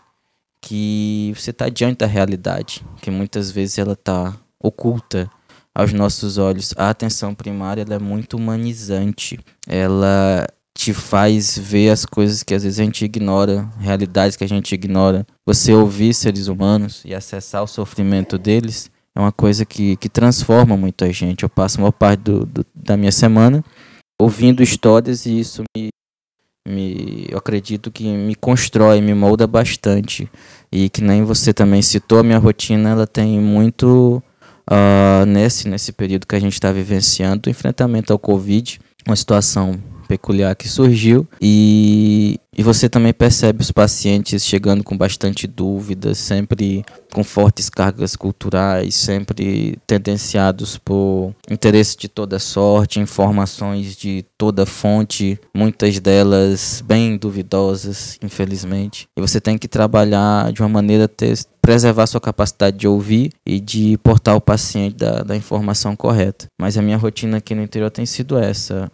que 0.61 1.33
você 1.37 1.51
está 1.51 1.69
diante 1.69 1.99
da 1.99 2.07
realidade, 2.07 2.85
que 3.03 3.11
muitas 3.11 3.51
vezes 3.51 3.79
ela 3.79 3.93
está 3.93 4.35
oculta 4.59 5.31
aos 5.75 5.93
nossos 5.93 6.39
olhos. 6.39 6.73
A 6.77 6.89
atenção 6.89 7.35
primária 7.35 7.85
é 7.89 7.99
muito 7.99 8.37
humanizante. 8.37 9.39
Ela 9.67 10.47
te 10.77 10.93
faz 10.93 11.57
ver 11.57 11.91
as 11.91 12.05
coisas 12.05 12.43
que 12.43 12.55
às 12.55 12.65
vezes 12.65 12.81
a 12.81 12.85
gente 12.85 13.05
ignora, 13.05 13.69
realidades 13.79 14.37
que 14.37 14.45
a 14.45 14.49
gente 14.49 14.75
ignora. 14.75 15.25
Você 15.47 15.73
ouvir 15.73 16.13
seres 16.13 16.49
humanos 16.49 17.03
e 17.05 17.15
acessar 17.15 17.63
o 17.63 17.69
sofrimento 17.69 18.37
deles 18.37 18.91
é 19.15 19.21
uma 19.21 19.33
coisa 19.33 19.65
que, 19.65 19.97
que 19.97 20.09
transforma 20.09 20.77
muito 20.77 21.05
a 21.05 21.13
gente. 21.13 21.45
Eu 21.45 21.49
passo 21.49 21.79
a 21.79 21.83
maior 21.83 21.93
parte 21.93 22.21
do, 22.21 22.45
do, 22.45 22.67
da 22.75 22.97
minha 22.97 23.13
semana 23.13 23.65
ouvindo 24.21 24.63
histórias 24.63 25.27
e 25.27 25.39
isso 25.39 25.63
me, 25.77 25.89
me, 26.67 27.27
eu 27.31 27.39
acredito 27.39 27.91
que 27.91 28.05
me 28.05 28.35
constrói, 28.35 29.01
me 29.01 29.15
molda 29.15 29.47
bastante. 29.47 30.29
E 30.73 30.89
que 30.89 31.03
nem 31.03 31.23
você 31.23 31.53
também 31.53 31.83
citou, 31.83 32.19
a 32.19 32.25
minha 32.25 32.39
rotina 32.39 32.91
ela 32.91 33.07
tem 33.07 33.39
muito 33.39 34.23
uh, 34.69 35.27
nesse, 35.27 35.69
nesse 35.69 35.93
período 35.93 36.27
que 36.27 36.35
a 36.35 36.41
gente 36.41 36.55
está 36.55 36.73
vivenciando, 36.73 37.43
o 37.47 37.51
enfrentamento 37.51 38.13
ao 38.13 38.19
Covid, 38.19 38.81
uma 39.07 39.17
situação 39.17 39.81
peculiar 40.05 40.55
que 40.55 40.69
surgiu 40.69 41.27
e, 41.41 42.39
e 42.57 42.63
você 42.63 42.89
também 42.89 43.13
percebe 43.13 43.63
os 43.63 43.71
pacientes 43.71 44.45
chegando 44.45 44.85
com 44.85 44.97
bastante 44.97 45.47
dúvidas, 45.47 46.19
sempre 46.19 46.85
com 47.13 47.23
fortes 47.23 47.71
cargas 47.71 48.17
culturais, 48.17 48.95
sempre 48.95 49.79
tendenciados 49.87 50.77
por 50.79 51.35
interesse 51.51 51.97
de 51.97 52.09
toda 52.09 52.39
sorte, 52.39 53.01
informações 53.01 53.97
de 53.97 54.25
toda 54.37 54.67
fonte, 54.67 55.39
muitas 55.55 55.99
delas 56.01 56.83
bem 56.85 57.17
duvidosas, 57.17 58.19
infelizmente. 58.23 59.09
E 59.17 59.21
você 59.21 59.41
tem 59.41 59.57
que 59.57 59.69
trabalhar 59.69 60.53
de 60.53 60.61
uma 60.61 60.69
maneira 60.69 61.09
preservar 61.65 62.07
sua 62.07 62.21
capacidade 62.21 62.77
de 62.77 62.87
ouvir 62.87 63.33
e 63.47 63.59
de 63.59 63.97
portar 63.99 64.37
o 64.37 64.41
paciente 64.41 64.97
da, 64.97 65.23
da 65.23 65.35
informação 65.35 65.97
correta. 65.97 66.47
Mas 66.61 66.77
a 66.77 66.83
minha 66.83 66.99
rotina 66.99 67.39
aqui 67.39 67.55
no 67.55 67.63
interior 67.63 67.91
tem 67.91 68.05
sido 68.05 68.37
essa: 68.37 68.91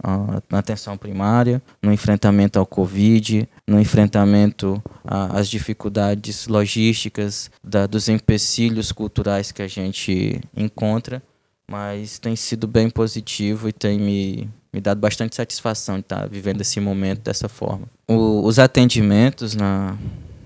na 0.48 0.60
atenção 0.60 0.96
primária, 0.96 1.60
no 1.82 1.92
enfrentamento 1.92 2.60
ao 2.60 2.66
Covid, 2.66 3.48
no 3.66 3.80
enfrentamento 3.80 4.80
às 5.04 5.48
dificuldades 5.48 6.46
logísticas, 6.46 7.50
da, 7.62 7.88
dos 7.88 8.08
empecilhos 8.08 8.92
culturais 8.92 9.50
que 9.50 9.62
a 9.62 9.68
gente 9.68 10.40
encontra. 10.56 11.20
Mas 11.68 12.20
tem 12.20 12.36
sido 12.36 12.68
bem 12.68 12.88
positivo 12.88 13.68
e 13.68 13.72
tem 13.72 13.98
me, 13.98 14.48
me 14.72 14.80
dado 14.80 15.00
bastante 15.00 15.34
satisfação 15.34 15.96
de 15.96 16.02
estar 16.02 16.28
vivendo 16.28 16.60
esse 16.60 16.78
momento 16.78 17.22
dessa 17.22 17.48
forma. 17.48 17.86
O, 18.08 18.44
os 18.44 18.60
atendimentos 18.60 19.56
na, 19.56 19.96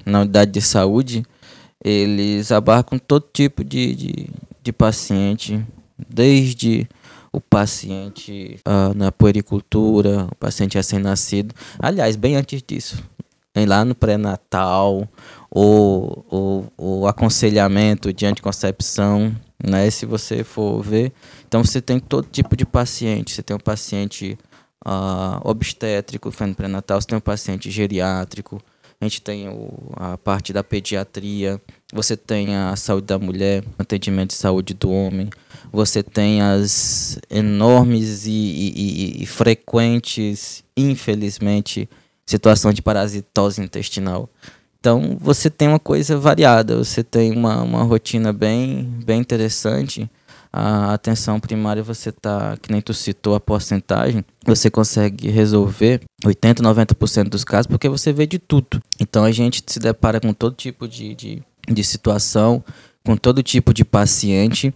na 0.07 0.21
unidade 0.21 0.53
de 0.53 0.63
saúde 0.63 1.23
eles 1.85 2.51
abarcam 2.51 2.99
todo 2.99 3.29
tipo 3.33 3.63
de, 3.63 3.95
de, 3.95 4.31
de 4.63 4.73
paciente, 4.73 5.65
desde 6.09 6.89
o 7.31 7.41
paciente 7.41 8.59
uh, 8.67 8.97
na 8.97 9.13
puericultura, 9.13 10.27
o 10.31 10.35
paciente 10.37 10.77
recém-nascido. 10.77 11.55
Aliás, 11.79 12.17
bem 12.17 12.37
antes 12.37 12.63
disso, 12.63 13.03
lá 13.67 13.85
no 13.85 13.95
pré-natal, 13.95 15.07
o, 15.51 16.25
o, 16.31 16.65
o 16.77 17.07
aconselhamento 17.07 18.13
de 18.13 18.27
anticoncepção, 18.27 19.35
né? 19.63 19.89
Se 19.91 20.07
você 20.07 20.43
for 20.43 20.83
ver. 20.83 21.13
Então 21.47 21.63
você 21.63 21.81
tem 21.81 22.01
todo 22.01 22.27
tipo 22.27 22.57
de 22.57 22.67
paciente. 22.67 23.33
Você 23.33 23.43
tem 23.43 23.55
um 23.55 23.61
paciente 23.61 24.37
uh, 24.87 25.41
obstétrico, 25.49 26.33
no 26.41 26.55
pré-natal, 26.55 27.01
você 27.01 27.07
tem 27.07 27.19
um 27.19 27.21
paciente 27.21 27.71
geriátrico, 27.71 28.61
gente 29.05 29.23
tem 29.23 29.49
o, 29.49 29.71
a 29.95 30.19
parte 30.19 30.53
da 30.53 30.65
pediatria, 30.65 31.61
você 31.93 32.17
tem 32.17 32.55
a 32.57 32.75
saúde 32.77 33.07
da 33.07 33.19
mulher, 33.19 33.65
atendimento 33.79 34.31
de 34.31 34.37
saúde 34.37 34.75
do 34.75 34.91
homem, 34.91 35.31
você 35.73 36.03
tem 36.03 36.43
as 36.43 37.19
enormes 37.31 38.27
e, 38.27 38.31
e, 38.31 39.23
e 39.23 39.27
frequentes, 39.27 40.65
infelizmente, 40.77 41.89
situações 42.27 42.75
de 42.75 42.83
parasitose 42.83 43.63
intestinal. 43.63 44.29
Então 44.81 45.17
você 45.21 45.49
tem 45.49 45.69
uma 45.69 45.79
coisa 45.79 46.19
variada, 46.19 46.77
você 46.77 47.03
tem 47.03 47.33
uma, 47.33 47.63
uma 47.63 47.83
rotina 47.83 48.33
bem, 48.33 48.85
bem 49.05 49.21
interessante 49.21 50.11
a 50.57 50.95
atenção 50.95 51.41
primária 51.41 51.83
você 51.83 52.13
tá, 52.13 52.57
que 52.63 52.71
nem 52.71 52.81
tu 52.81 52.95
citou 52.95 53.35
a 53.35 53.41
porcentagem, 53.41 54.25
você 54.47 54.71
consegue 54.71 55.29
resolver 55.29 56.03
80, 56.25 56.63
90% 56.63 57.29
dos 57.29 57.43
casos 57.43 57.67
porque 57.67 57.89
você 57.89 58.13
vê 58.13 58.25
de 58.25 58.39
tudo. 58.39 58.81
Então 59.01 59.25
a 59.25 59.33
gente 59.33 59.65
se 59.67 59.81
depara 59.81 60.21
com 60.21 60.33
todo 60.33 60.55
tipo 60.55 60.87
de, 60.87 61.13
de, 61.17 61.43
de 61.69 61.83
situação, 61.83 62.63
com 63.05 63.17
todo 63.17 63.43
tipo 63.43 63.75
de 63.75 63.85
paciente 63.85 64.73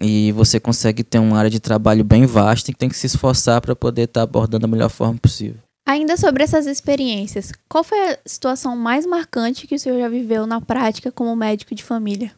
e 0.00 0.32
você 0.32 0.58
consegue 0.58 1.04
ter 1.04 1.20
uma 1.20 1.38
área 1.38 1.50
de 1.50 1.60
trabalho 1.60 2.02
bem 2.02 2.26
vasta 2.26 2.72
e 2.72 2.74
tem 2.74 2.88
que 2.88 2.96
se 2.96 3.06
esforçar 3.06 3.60
para 3.60 3.76
poder 3.76 4.02
estar 4.02 4.20
tá 4.20 4.24
abordando 4.24 4.62
da 4.62 4.68
melhor 4.68 4.90
forma 4.90 5.16
possível. 5.16 5.60
Ainda 5.86 6.16
sobre 6.16 6.42
essas 6.42 6.66
experiências, 6.66 7.52
qual 7.68 7.84
foi 7.84 8.14
a 8.14 8.18
situação 8.26 8.74
mais 8.74 9.06
marcante 9.06 9.68
que 9.68 9.76
o 9.76 9.78
senhor 9.78 10.00
já 10.00 10.08
viveu 10.08 10.44
na 10.44 10.60
prática 10.60 11.12
como 11.12 11.36
médico 11.36 11.72
de 11.72 11.84
família? 11.84 12.32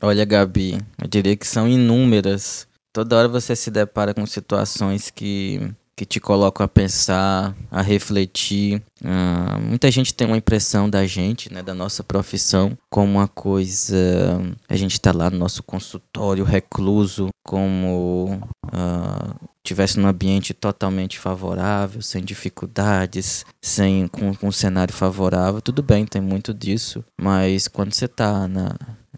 Olha, 0.00 0.24
Gabi, 0.24 0.78
eu 1.02 1.08
diria 1.08 1.36
que 1.36 1.46
são 1.46 1.66
inúmeras. 1.66 2.68
Toda 2.92 3.16
hora 3.16 3.26
você 3.26 3.56
se 3.56 3.68
depara 3.68 4.14
com 4.14 4.24
situações 4.24 5.10
que, 5.10 5.72
que 5.96 6.06
te 6.06 6.20
colocam 6.20 6.64
a 6.64 6.68
pensar, 6.68 7.56
a 7.68 7.82
refletir. 7.82 8.80
Uh, 9.02 9.60
muita 9.60 9.90
gente 9.90 10.14
tem 10.14 10.26
uma 10.26 10.36
impressão 10.36 10.88
da 10.88 11.04
gente, 11.04 11.52
né, 11.52 11.64
da 11.64 11.74
nossa 11.74 12.04
profissão, 12.04 12.78
como 12.88 13.18
uma 13.18 13.26
coisa. 13.26 14.40
A 14.68 14.76
gente 14.76 14.92
está 14.92 15.10
lá 15.10 15.30
no 15.30 15.38
nosso 15.38 15.64
consultório 15.64 16.44
recluso, 16.44 17.30
como 17.44 18.40
uh, 18.66 19.48
tivesse 19.68 19.98
num 19.98 20.08
ambiente 20.08 20.54
totalmente 20.54 21.18
favorável, 21.18 22.00
sem 22.02 22.22
dificuldades, 22.22 23.44
sem 23.60 24.08
com, 24.08 24.34
com 24.34 24.48
um 24.48 24.52
cenário 24.52 24.94
favorável. 24.94 25.60
Tudo 25.60 25.82
bem, 25.82 26.06
tem 26.06 26.22
muito 26.22 26.54
disso, 26.54 27.04
mas 27.20 27.68
quando 27.68 27.92
você 27.92 28.06
está 28.06 28.48
na 28.48 28.74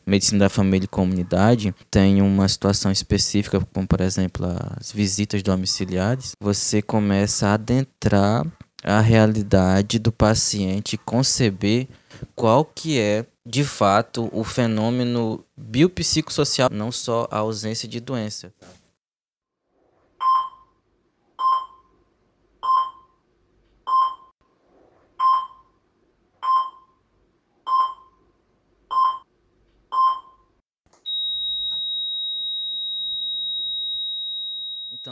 medicina 0.07 0.41
da 0.41 0.49
família 0.49 0.87
e 0.87 0.89
comunidade 0.89 1.75
tem 1.91 2.21
uma 2.21 2.49
situação 2.49 2.91
específica, 2.91 3.61
como 3.73 3.87
por 3.87 4.01
exemplo 4.01 4.47
as 4.77 4.91
visitas 4.91 5.43
domiciliares, 5.43 6.33
você 6.41 6.83
começa 6.83 7.49
a 7.49 7.55
adentrar 7.55 8.45
a 8.83 9.01
realidade 9.01 9.99
do 9.99 10.11
paciente, 10.11 10.99
conceber 10.99 11.87
qual 12.35 12.65
que 12.65 12.99
é 12.99 13.25
de 13.47 13.63
fato 13.63 14.29
o 14.33 14.43
fenômeno 14.43 15.45
biopsicossocial, 15.57 16.71
não 16.73 16.91
só 16.91 17.29
a 17.31 17.39
ausência 17.39 17.89
de 17.89 18.01
doença. 18.01 18.53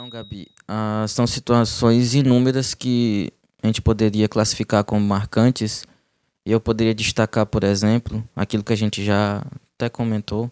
Então, 0.09 0.23
Gabi, 0.23 0.47
uh, 0.67 1.07
são 1.07 1.27
situações 1.27 2.15
inúmeras 2.15 2.73
que 2.73 3.31
a 3.61 3.67
gente 3.67 3.79
poderia 3.79 4.27
classificar 4.27 4.83
como 4.83 5.05
marcantes. 5.05 5.83
Eu 6.43 6.59
poderia 6.59 6.95
destacar, 6.95 7.45
por 7.45 7.63
exemplo, 7.63 8.27
aquilo 8.35 8.63
que 8.63 8.73
a 8.73 8.75
gente 8.75 9.05
já 9.05 9.45
até 9.75 9.87
comentou 9.87 10.51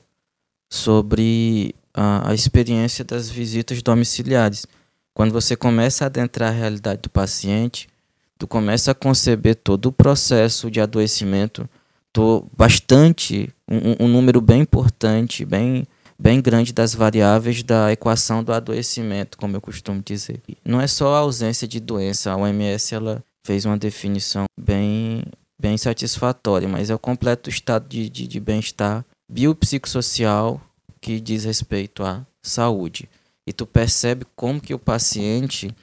sobre 0.70 1.74
a, 1.92 2.30
a 2.30 2.34
experiência 2.36 3.04
das 3.04 3.32
visitas 3.32 3.82
domiciliares. 3.82 4.68
Quando 5.12 5.32
você 5.32 5.56
começa 5.56 6.04
a 6.04 6.08
adentrar 6.08 6.50
a 6.50 6.56
realidade 6.56 7.02
do 7.02 7.10
paciente, 7.10 7.90
tu 8.38 8.48
começa 8.48 8.92
a 8.92 8.96
conceber 8.96 9.56
todo 9.56 9.88
o 9.88 9.92
processo 9.92 10.70
de 10.70 10.80
adoecimento, 10.80 11.68
tô 12.14 12.46
bastante 12.56 13.50
um, 13.68 14.06
um 14.06 14.08
número 14.08 14.40
bem 14.40 14.62
importante, 14.62 15.44
bem 15.44 15.88
bem 16.20 16.42
grande 16.42 16.74
das 16.74 16.94
variáveis 16.94 17.64
da 17.64 17.92
equação 17.92 18.44
do 18.44 18.52
adoecimento, 18.52 19.38
como 19.38 19.56
eu 19.56 19.62
costumo 19.62 20.02
dizer. 20.02 20.42
Não 20.66 20.82
é 20.82 20.88
só 20.88 21.14
a 21.14 21.20
ausência 21.20 21.68
de 21.68 21.80
doença, 21.80 22.32
a 22.32 22.38
OMS 22.38 22.96
ela 22.96 23.24
fez 23.46 23.66
uma 23.66 23.78
definição 23.78 24.46
bem, 24.60 25.24
bem 25.60 25.78
satisfatória, 25.78 26.68
mas 26.68 26.90
é 26.90 26.96
o 26.96 27.00
completo 27.00 27.50
estado 27.50 27.88
de, 27.88 28.10
de, 28.10 28.28
de 28.28 28.40
bem-estar 28.40 29.06
biopsicossocial 29.30 30.62
que 31.00 31.20
diz 31.20 31.46
respeito 31.46 32.04
à 32.04 32.26
saúde. 32.42 33.10
E 33.46 33.54
tu 33.54 33.66
percebe 33.66 34.26
como 34.36 34.60
que 34.60 34.74
o 34.74 34.80
paciente 34.80 35.74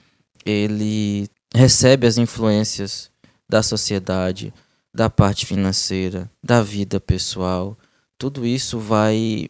ele 0.44 1.28
recebe 1.54 2.06
as 2.06 2.18
influências 2.18 3.10
da 3.48 3.62
sociedade, 3.62 4.52
da 4.94 5.08
parte 5.08 5.46
financeira, 5.46 6.30
da 6.42 6.62
vida 6.62 7.00
pessoal. 7.00 7.76
Tudo 8.18 8.44
isso 8.44 8.78
vai 8.78 9.48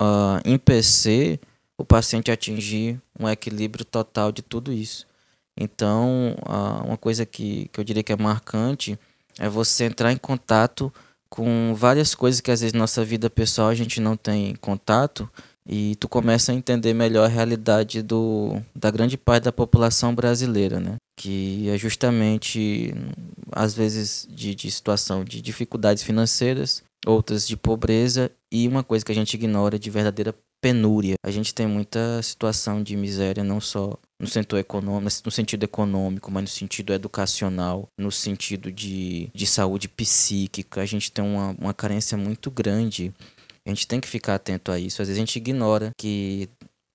uh, 0.00 0.40
impedir 0.44 1.40
o 1.78 1.84
paciente 1.84 2.30
atingir 2.30 3.00
um 3.18 3.28
equilíbrio 3.28 3.84
total 3.84 4.32
de 4.32 4.42
tudo 4.42 4.72
isso. 4.72 5.06
Então, 5.56 6.36
uh, 6.46 6.86
uma 6.86 6.96
coisa 6.96 7.24
que, 7.24 7.68
que 7.72 7.80
eu 7.80 7.84
diria 7.84 8.02
que 8.02 8.12
é 8.12 8.16
marcante 8.16 8.98
é 9.38 9.48
você 9.48 9.84
entrar 9.84 10.12
em 10.12 10.16
contato 10.16 10.92
com 11.28 11.74
várias 11.74 12.14
coisas 12.14 12.40
que 12.40 12.50
às 12.50 12.60
vezes 12.60 12.72
na 12.72 12.80
nossa 12.80 13.04
vida 13.04 13.28
pessoal 13.28 13.68
a 13.68 13.74
gente 13.74 14.00
não 14.00 14.16
tem 14.16 14.54
contato 14.56 15.28
e 15.68 15.96
tu 15.96 16.08
começa 16.08 16.52
a 16.52 16.54
entender 16.54 16.94
melhor 16.94 17.24
a 17.24 17.28
realidade 17.28 18.00
do, 18.00 18.62
da 18.74 18.90
grande 18.90 19.16
parte 19.16 19.44
da 19.44 19.52
população 19.52 20.14
brasileira, 20.14 20.78
né? 20.78 20.96
Que 21.18 21.68
é 21.68 21.76
justamente, 21.76 22.94
às 23.50 23.74
vezes, 23.74 24.28
de, 24.30 24.54
de 24.54 24.70
situação 24.70 25.24
de 25.24 25.42
dificuldades 25.42 26.04
financeiras, 26.04 26.84
outras 27.06 27.46
de 27.46 27.56
pobreza 27.56 28.30
e 28.52 28.66
uma 28.66 28.82
coisa 28.82 29.04
que 29.04 29.12
a 29.12 29.14
gente 29.14 29.34
ignora 29.34 29.78
de 29.78 29.88
verdadeira 29.90 30.34
penúria. 30.60 31.14
A 31.24 31.30
gente 31.30 31.54
tem 31.54 31.66
muita 31.66 32.20
situação 32.22 32.82
de 32.82 32.96
miséria, 32.96 33.44
não 33.44 33.60
só 33.60 33.96
no 34.20 34.26
sentido 34.26 34.58
econômico, 34.58 35.22
no 35.24 35.30
sentido 35.30 35.64
econômico, 35.64 36.30
mas 36.30 36.42
no 36.42 36.48
sentido 36.48 36.92
educacional, 36.92 37.88
no 37.98 38.10
sentido 38.10 38.72
de, 38.72 39.30
de 39.34 39.46
saúde 39.46 39.88
psíquica. 39.88 40.80
A 40.80 40.86
gente 40.86 41.12
tem 41.12 41.24
uma, 41.24 41.54
uma 41.58 41.74
carência 41.74 42.16
muito 42.16 42.50
grande. 42.50 43.14
A 43.64 43.68
gente 43.68 43.86
tem 43.86 44.00
que 44.00 44.08
ficar 44.08 44.36
atento 44.36 44.72
a 44.72 44.78
isso. 44.78 45.02
Às 45.02 45.08
vezes 45.08 45.18
a 45.18 45.24
gente 45.24 45.36
ignora 45.36 45.90
que 45.98 46.48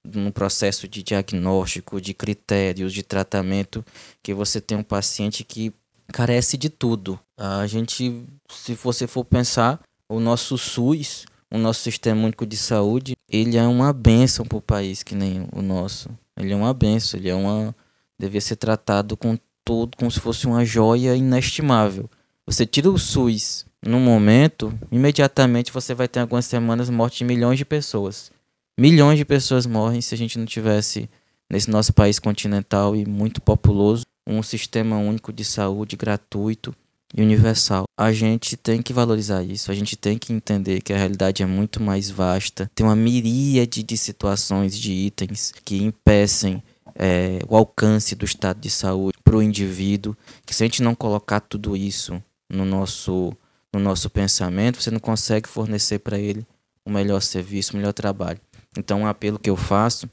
no 0.04 0.32
processo 0.32 0.88
de 0.88 1.04
diagnóstico, 1.04 2.02
de 2.02 2.14
critérios, 2.14 2.92
de 2.92 3.04
tratamento, 3.04 3.86
que 4.24 4.34
você 4.34 4.60
tem 4.60 4.78
um 4.78 4.84
paciente 4.84 5.44
que 5.44 5.72
carece 6.12 6.58
de 6.58 6.70
tudo. 6.70 7.20
A 7.38 7.66
gente, 7.68 8.26
se 8.50 8.74
você 8.74 9.08
for 9.08 9.24
pensar, 9.24 9.80
o 10.12 10.20
nosso 10.20 10.58
SUS, 10.58 11.26
o 11.50 11.58
nosso 11.58 11.82
Sistema 11.82 12.26
Único 12.26 12.46
de 12.46 12.58
Saúde, 12.58 13.14
ele 13.30 13.56
é 13.56 13.64
uma 13.64 13.94
benção 13.94 14.46
para 14.46 14.58
o 14.58 14.62
país 14.62 15.04
que 15.04 15.16
nem 15.16 15.48
o 15.54 15.62
nosso. 15.62 16.10
Ele 16.38 16.52
é 16.52 16.56
uma 16.56 16.74
benção, 16.74 17.18
ele 17.18 17.30
é 17.30 17.36
uma. 17.36 17.74
devia 18.20 18.42
ser 18.42 18.58
tratado 18.58 19.16
com 19.16 19.38
todo, 19.64 19.96
como 19.96 20.12
se 20.12 20.20
fosse 20.20 20.46
uma 20.46 20.66
joia 20.66 21.16
inestimável. 21.16 22.10
Você 22.46 22.66
tira 22.66 22.90
o 22.90 23.00
SUS 23.00 23.66
no 23.82 24.02
momento, 24.02 24.78
imediatamente 24.92 25.72
você 25.72 25.94
vai 25.94 26.10
ter 26.10 26.20
algumas 26.20 26.46
semanas 26.46 26.90
morte 26.90 27.20
de 27.20 27.24
milhões 27.24 27.58
de 27.58 27.64
pessoas. 27.64 28.32
Milhões 28.78 29.18
de 29.18 29.24
pessoas 29.24 29.66
morrem 29.66 30.02
se 30.02 30.14
a 30.14 30.18
gente 30.18 30.38
não 30.38 30.46
tivesse, 30.46 31.10
nesse 31.50 31.70
nosso 31.70 31.94
país 31.94 32.20
continental 32.20 32.98
e 32.98 33.06
muito 33.06 33.42
populoso, 33.42 34.06
um 34.28 34.44
sistema 34.44 34.98
único 34.98 35.32
de 35.32 35.46
saúde 35.46 35.96
gratuito 35.96 36.76
universal. 37.18 37.86
A 37.98 38.12
gente 38.12 38.56
tem 38.56 38.82
que 38.82 38.94
valorizar 38.94 39.44
isso, 39.44 39.72
a 39.72 39.76
gente 39.76 39.96
tem 39.96 40.18
que 40.18 40.32
entender 40.34 40.82
que 40.82 40.94
a 40.94 40.98
realidade 40.98 41.44
é 41.44 41.46
muito 41.46 41.82
mais 41.82 42.10
vasta. 42.10 42.70
Tem 42.74 42.86
uma 42.86 42.96
miríade 42.96 43.84
de 43.84 43.98
situações, 43.98 44.78
de 44.78 44.92
itens 44.92 45.52
que 45.64 45.84
impedem 45.84 46.64
é, 46.96 47.40
o 47.48 47.56
alcance 47.56 48.16
do 48.16 48.26
estado 48.26 48.60
de 48.60 48.70
saúde 48.70 49.18
para 49.24 49.36
o 49.36 49.42
indivíduo. 49.42 50.16
Que 50.46 50.54
se 50.54 50.64
a 50.64 50.66
gente 50.66 50.84
não 50.84 50.96
colocar 50.96 51.40
tudo 51.40 51.76
isso 51.76 52.22
no 52.50 52.66
nosso, 52.66 53.34
no 53.74 53.80
nosso 53.80 54.10
pensamento, 54.10 54.82
você 54.82 54.92
não 54.92 55.00
consegue 55.00 55.48
fornecer 55.48 56.00
para 56.00 56.20
ele 56.20 56.46
o 56.86 56.92
melhor 56.92 57.22
serviço, 57.22 57.74
o 57.74 57.78
melhor 57.78 57.94
trabalho. 57.94 58.40
Então, 58.78 59.02
um 59.02 59.08
apelo 59.08 59.38
que 59.38 59.50
eu 59.50 59.58
faço, 59.58 60.10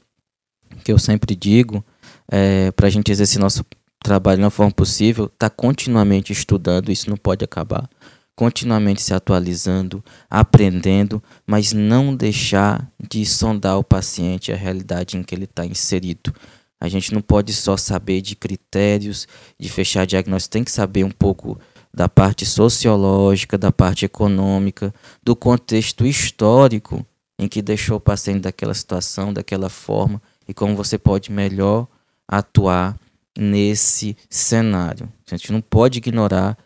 que 0.83 0.91
eu 0.91 0.99
sempre 0.99 1.35
digo, 1.35 1.83
é, 2.31 2.71
para 2.71 2.87
a 2.87 2.89
gente 2.89 3.11
exercer 3.11 3.39
nosso 3.39 3.63
trabalho 4.01 4.41
na 4.41 4.49
forma 4.49 4.71
possível, 4.71 5.25
está 5.25 5.49
continuamente 5.49 6.31
estudando, 6.31 6.91
isso 6.91 7.09
não 7.09 7.17
pode 7.17 7.43
acabar, 7.43 7.89
continuamente 8.35 9.01
se 9.01 9.13
atualizando, 9.13 10.03
aprendendo, 10.29 11.21
mas 11.45 11.73
não 11.73 12.15
deixar 12.15 12.89
de 12.99 13.25
sondar 13.25 13.77
o 13.77 13.83
paciente, 13.83 14.51
a 14.51 14.55
realidade 14.55 15.17
em 15.17 15.23
que 15.23 15.35
ele 15.35 15.43
está 15.43 15.65
inserido. 15.65 16.33
A 16.79 16.87
gente 16.87 17.13
não 17.13 17.21
pode 17.21 17.53
só 17.53 17.75
saber 17.75 18.21
de 18.21 18.37
critérios, 18.37 19.27
de 19.59 19.67
fechar 19.67 20.07
diagnóstico, 20.07 20.53
tem 20.53 20.63
que 20.63 20.71
saber 20.71 21.03
um 21.03 21.11
pouco 21.11 21.59
da 21.93 22.07
parte 22.07 22.45
sociológica, 22.45 23.57
da 23.57 23.71
parte 23.71 24.05
econômica, 24.05 24.93
do 25.21 25.35
contexto 25.35 26.05
histórico 26.05 27.05
em 27.37 27.47
que 27.47 27.61
deixou 27.61 27.97
o 27.97 28.01
paciente 28.01 28.41
daquela 28.41 28.73
situação, 28.73 29.33
daquela 29.33 29.69
forma, 29.69 30.21
e 30.47 30.53
como 30.53 30.75
você 30.75 30.97
pode 30.97 31.31
melhor 31.31 31.87
atuar 32.27 32.97
nesse 33.39 34.17
cenário. 34.29 35.07
A 35.31 35.35
gente 35.35 35.51
não 35.53 35.61
pode 35.61 35.99
ignorar 35.99 36.57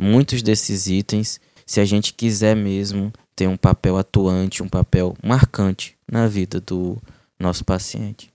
muitos 0.00 0.42
desses 0.42 0.86
itens 0.86 1.40
se 1.66 1.80
a 1.80 1.84
gente 1.84 2.14
quiser 2.14 2.54
mesmo 2.54 3.12
ter 3.34 3.48
um 3.48 3.56
papel 3.56 3.96
atuante, 3.98 4.62
um 4.62 4.68
papel 4.68 5.16
marcante 5.22 5.96
na 6.10 6.28
vida 6.28 6.60
do 6.60 6.96
nosso 7.38 7.64
paciente. 7.64 8.30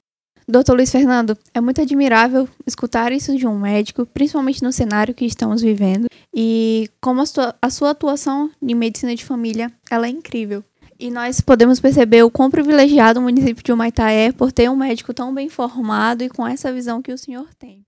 Doutor 0.47 0.75
Luiz 0.75 0.91
Fernando, 0.91 1.37
é 1.53 1.61
muito 1.61 1.81
admirável 1.81 2.47
escutar 2.67 3.11
isso 3.11 3.35
de 3.35 3.47
um 3.47 3.57
médico, 3.57 4.05
principalmente 4.05 4.61
no 4.61 4.71
cenário 4.71 5.13
que 5.13 5.25
estamos 5.25 5.61
vivendo, 5.61 6.07
e 6.33 6.89
como 7.01 7.21
a 7.21 7.25
sua, 7.25 7.55
a 7.59 7.69
sua 7.69 7.91
atuação 7.91 8.51
em 8.61 8.75
medicina 8.75 9.15
de 9.15 9.25
família, 9.25 9.71
ela 9.89 10.05
é 10.05 10.09
incrível. 10.09 10.63
E 10.99 11.11
nós 11.11 11.41
podemos 11.41 11.79
perceber 11.79 12.23
o 12.23 12.31
quão 12.31 12.49
privilegiado 12.49 13.19
o 13.19 13.23
município 13.23 13.63
de 13.63 13.71
Humaitá 13.71 14.11
é 14.11 14.31
por 14.31 14.51
ter 14.51 14.69
um 14.69 14.75
médico 14.75 15.13
tão 15.13 15.33
bem 15.33 15.49
formado 15.49 16.23
e 16.23 16.29
com 16.29 16.47
essa 16.47 16.71
visão 16.71 17.01
que 17.01 17.11
o 17.11 17.17
senhor 17.17 17.47
tem. 17.59 17.84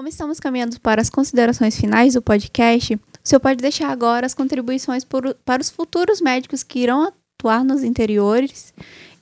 Como 0.00 0.08
estamos 0.08 0.40
caminhando 0.40 0.80
para 0.80 1.02
as 1.02 1.10
considerações 1.10 1.76
finais 1.78 2.14
do 2.14 2.22
podcast, 2.22 2.94
o 2.94 3.00
senhor 3.22 3.38
pode 3.38 3.60
deixar 3.60 3.90
agora 3.90 4.24
as 4.24 4.32
contribuições 4.32 5.04
por, 5.04 5.36
para 5.44 5.60
os 5.60 5.68
futuros 5.68 6.22
médicos 6.22 6.62
que 6.62 6.78
irão 6.78 7.12
atuar 7.38 7.62
nos 7.62 7.84
interiores 7.84 8.72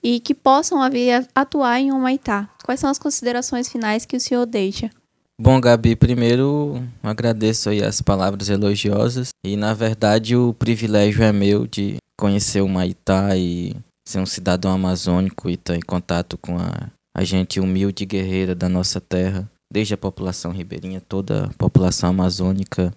e 0.00 0.20
que 0.20 0.32
possam 0.32 0.80
a 0.80 0.88
atuar 1.34 1.80
em 1.80 1.90
Humaitá. 1.90 2.48
Quais 2.64 2.78
são 2.78 2.88
as 2.88 2.96
considerações 2.96 3.68
finais 3.68 4.06
que 4.06 4.16
o 4.16 4.20
senhor 4.20 4.46
deixa? 4.46 4.88
Bom, 5.36 5.60
Gabi, 5.60 5.96
primeiro 5.96 6.80
agradeço 7.02 7.70
as 7.70 8.00
palavras 8.00 8.48
elogiosas 8.48 9.30
e 9.44 9.56
na 9.56 9.74
verdade 9.74 10.36
o 10.36 10.54
privilégio 10.54 11.24
é 11.24 11.32
meu 11.32 11.66
de 11.66 11.96
conhecer 12.16 12.60
o 12.60 12.68
Maitá 12.68 13.36
e 13.36 13.74
ser 14.06 14.20
um 14.20 14.26
cidadão 14.26 14.70
amazônico 14.70 15.50
e 15.50 15.54
estar 15.54 15.74
em 15.74 15.80
contato 15.80 16.38
com 16.38 16.56
a, 16.56 16.88
a 17.16 17.24
gente 17.24 17.58
humilde 17.58 18.04
e 18.04 18.06
guerreira 18.06 18.54
da 18.54 18.68
nossa 18.68 19.00
terra 19.00 19.50
desde 19.70 19.94
a 19.94 19.98
população 19.98 20.52
ribeirinha, 20.52 21.00
toda 21.00 21.46
a 21.46 21.48
população 21.54 22.10
amazônica, 22.10 22.92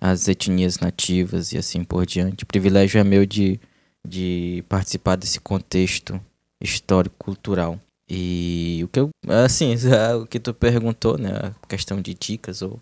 as 0.00 0.28
etnias 0.28 0.78
nativas 0.78 1.52
e 1.52 1.58
assim 1.58 1.84
por 1.84 2.06
diante. 2.06 2.44
O 2.44 2.46
privilégio 2.46 2.98
é 2.98 3.04
meu 3.04 3.24
de, 3.26 3.60
de 4.06 4.64
participar 4.68 5.16
desse 5.16 5.40
contexto 5.40 6.20
histórico-cultural. 6.60 7.78
E 8.08 8.80
o 8.84 8.88
que 8.88 9.00
eu, 9.00 9.10
assim, 9.44 9.74
o 10.20 10.26
que 10.26 10.38
tu 10.38 10.52
perguntou, 10.52 11.18
né, 11.18 11.30
a 11.62 11.66
questão 11.66 12.00
de 12.00 12.14
dicas 12.14 12.62
ou 12.62 12.80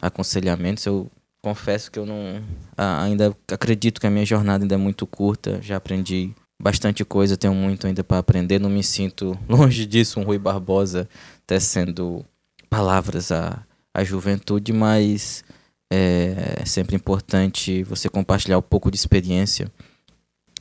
aconselhamentos, 0.00 0.84
eu 0.86 1.10
confesso 1.42 1.90
que 1.90 1.98
eu 1.98 2.06
não 2.06 2.42
ainda 2.76 3.36
acredito 3.50 4.00
que 4.00 4.06
a 4.06 4.10
minha 4.10 4.24
jornada 4.24 4.64
ainda 4.64 4.74
é 4.74 4.78
muito 4.78 5.06
curta, 5.06 5.60
já 5.60 5.76
aprendi 5.76 6.32
bastante 6.60 7.04
coisa, 7.04 7.36
tenho 7.36 7.54
muito 7.54 7.86
ainda 7.86 8.04
para 8.04 8.18
aprender, 8.18 8.60
não 8.60 8.70
me 8.70 8.82
sinto 8.82 9.36
longe 9.48 9.84
disso, 9.84 10.20
um 10.20 10.24
Rui 10.24 10.38
Barbosa 10.38 11.08
tecendo 11.46 12.24
palavras 12.72 13.30
à, 13.30 13.62
à 13.92 14.02
juventude, 14.02 14.72
mas 14.72 15.44
é, 15.92 16.56
é 16.62 16.64
sempre 16.64 16.96
importante 16.96 17.82
você 17.82 18.08
compartilhar 18.08 18.56
um 18.56 18.62
pouco 18.62 18.90
de 18.90 18.96
experiência. 18.96 19.70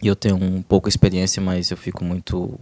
E 0.03 0.07
eu 0.07 0.15
tenho 0.15 0.35
um 0.35 0.61
pouco 0.61 0.89
de 0.89 0.91
experiência, 0.91 1.41
mas 1.41 1.71
eu 1.71 1.77
fico 1.77 2.03
muito 2.03 2.59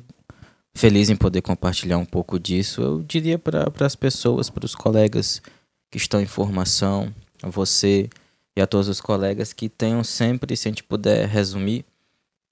feliz 0.75 1.09
em 1.09 1.15
poder 1.15 1.41
compartilhar 1.41 1.97
um 1.97 2.05
pouco 2.05 2.39
disso. 2.39 2.79
Eu 2.79 3.01
diria 3.01 3.39
para 3.39 3.71
as 3.79 3.95
pessoas, 3.95 4.51
para 4.51 4.65
os 4.65 4.75
colegas 4.75 5.41
que 5.89 5.97
estão 5.97 6.21
em 6.21 6.27
formação, 6.27 7.11
a 7.41 7.49
você 7.49 8.07
e 8.55 8.61
a 8.61 8.67
todos 8.67 8.87
os 8.87 9.01
colegas 9.01 9.51
que 9.51 9.67
tenham 9.67 10.03
sempre, 10.03 10.55
se 10.55 10.67
a 10.67 10.71
gente 10.71 10.83
puder 10.83 11.27
resumir, 11.27 11.83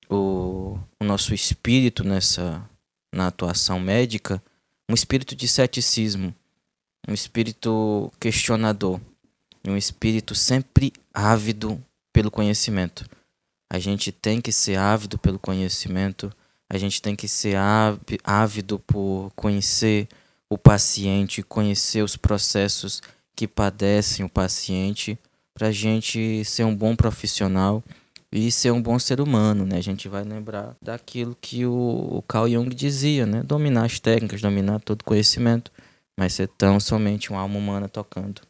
o, 0.09 0.79
o 0.99 1.03
nosso 1.03 1.31
espírito 1.31 2.03
nessa 2.03 2.67
na 3.13 3.27
atuação 3.27 3.79
médica, 3.79 4.41
um 4.89 4.95
espírito 4.95 5.35
de 5.35 5.47
ceticismo 5.47 6.33
um 7.07 7.13
espírito 7.13 8.11
questionador, 8.19 8.99
um 9.65 9.77
espírito 9.77 10.35
sempre 10.35 10.91
ávido 11.13 11.81
pelo 12.11 12.29
conhecimento. 12.29 13.05
A 13.69 13.79
gente 13.79 14.11
tem 14.11 14.41
que 14.41 14.51
ser 14.51 14.77
ávido 14.77 15.17
pelo 15.17 15.39
conhecimento, 15.39 16.31
a 16.69 16.77
gente 16.77 17.01
tem 17.01 17.15
que 17.15 17.27
ser 17.27 17.55
ávido 18.23 18.79
por 18.79 19.31
conhecer 19.35 20.07
o 20.49 20.57
paciente, 20.57 21.43
conhecer 21.43 22.03
os 22.03 22.15
processos 22.15 23.01
que 23.35 23.47
padecem 23.47 24.25
o 24.25 24.29
paciente 24.29 25.17
para 25.53 25.67
a 25.67 25.71
gente 25.71 26.43
ser 26.45 26.63
um 26.63 26.75
bom 26.75 26.95
profissional 26.95 27.83
e 28.31 28.51
ser 28.51 28.71
um 28.71 28.81
bom 28.81 28.99
ser 28.99 29.21
humano, 29.21 29.65
né? 29.65 29.77
A 29.77 29.81
gente 29.81 30.07
vai 30.07 30.23
lembrar 30.23 30.75
daquilo 30.81 31.35
que 31.39 31.65
o, 31.65 32.23
Carl 32.27 32.49
Jung 32.49 32.73
dizia, 32.73 33.25
né? 33.25 33.41
Dominar 33.43 33.85
as 33.85 33.99
técnicas, 33.99 34.41
dominar 34.41 34.79
todo 34.79 35.03
conhecimento, 35.03 35.71
mas 36.17 36.33
ser 36.33 36.47
tão 36.47 36.79
somente 36.79 37.29
uma 37.29 37.41
alma 37.41 37.57
humana 37.57 37.87
tocando 37.87 38.41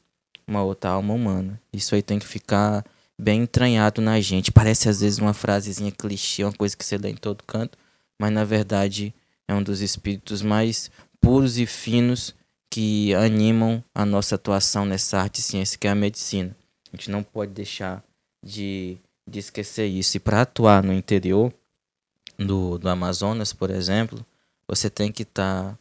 uma 0.47 0.63
outra 0.63 0.91
alma 0.91 1.13
humana. 1.13 1.59
Isso 1.73 1.93
aí 1.93 2.01
tem 2.01 2.17
que 2.17 2.25
ficar 2.25 2.85
bem 3.19 3.41
entranhado 3.41 4.01
na 4.01 4.19
gente. 4.21 4.51
Parece 4.51 4.87
às 4.87 5.01
vezes 5.01 5.19
uma 5.19 5.33
frasezinha 5.33 5.91
clichê, 5.91 6.43
uma 6.43 6.53
coisa 6.53 6.75
que 6.75 6.85
você 6.85 6.97
lê 6.97 7.09
em 7.09 7.15
todo 7.15 7.43
canto, 7.43 7.77
mas 8.19 8.31
na 8.31 8.45
verdade 8.45 9.13
é 9.47 9.53
um 9.53 9.61
dos 9.61 9.81
espíritos 9.81 10.41
mais 10.41 10.89
puros 11.19 11.57
e 11.57 11.65
finos 11.65 12.33
que 12.69 13.13
animam 13.15 13.83
a 13.93 14.05
nossa 14.05 14.35
atuação 14.35 14.85
nessa 14.85 15.19
arte 15.19 15.39
e 15.39 15.41
ciência 15.41 15.77
que 15.77 15.87
é 15.87 15.91
a 15.91 15.95
medicina. 15.95 16.55
A 16.91 16.95
gente 16.95 17.11
não 17.11 17.23
pode 17.23 17.51
deixar 17.51 18.03
de, 18.43 18.97
de 19.27 19.39
esquecer 19.39 19.87
isso. 19.87 20.17
E 20.17 20.19
para 20.19 20.41
atuar 20.41 20.83
no 20.83 20.93
interior 20.93 21.51
do, 22.37 22.77
do 22.77 22.89
Amazonas, 22.89 23.51
por 23.51 23.69
exemplo, 23.69 24.25
você 24.67 24.89
tem 24.89 25.11
que 25.11 25.23
estar 25.23 25.71
tá, 25.71 25.79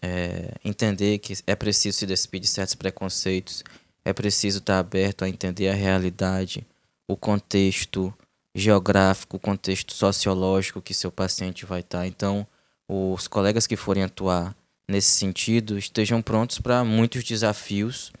é, 0.00 0.54
entender 0.64 1.18
que 1.18 1.34
é 1.46 1.54
preciso 1.54 1.98
se 1.98 2.06
despedir 2.06 2.42
de 2.42 2.48
certos 2.48 2.74
preconceitos, 2.74 3.64
é 4.04 4.12
preciso 4.12 4.58
estar 4.58 4.74
tá 4.74 4.78
aberto 4.78 5.24
a 5.24 5.28
entender 5.28 5.68
a 5.68 5.74
realidade, 5.74 6.66
o 7.06 7.16
contexto 7.16 8.12
geográfico, 8.54 9.36
o 9.36 9.40
contexto 9.40 9.92
sociológico 9.92 10.82
que 10.82 10.94
seu 10.94 11.10
paciente 11.10 11.64
vai 11.64 11.80
estar. 11.80 11.98
Tá. 12.00 12.06
Então, 12.06 12.46
os 12.88 13.28
colegas 13.28 13.66
que 13.66 13.76
forem 13.76 14.02
atuar 14.02 14.54
nesse 14.88 15.10
sentido 15.10 15.78
estejam 15.78 16.22
prontos 16.22 16.58
para 16.58 16.82
muitos 16.84 17.22
desafios, 17.24 18.12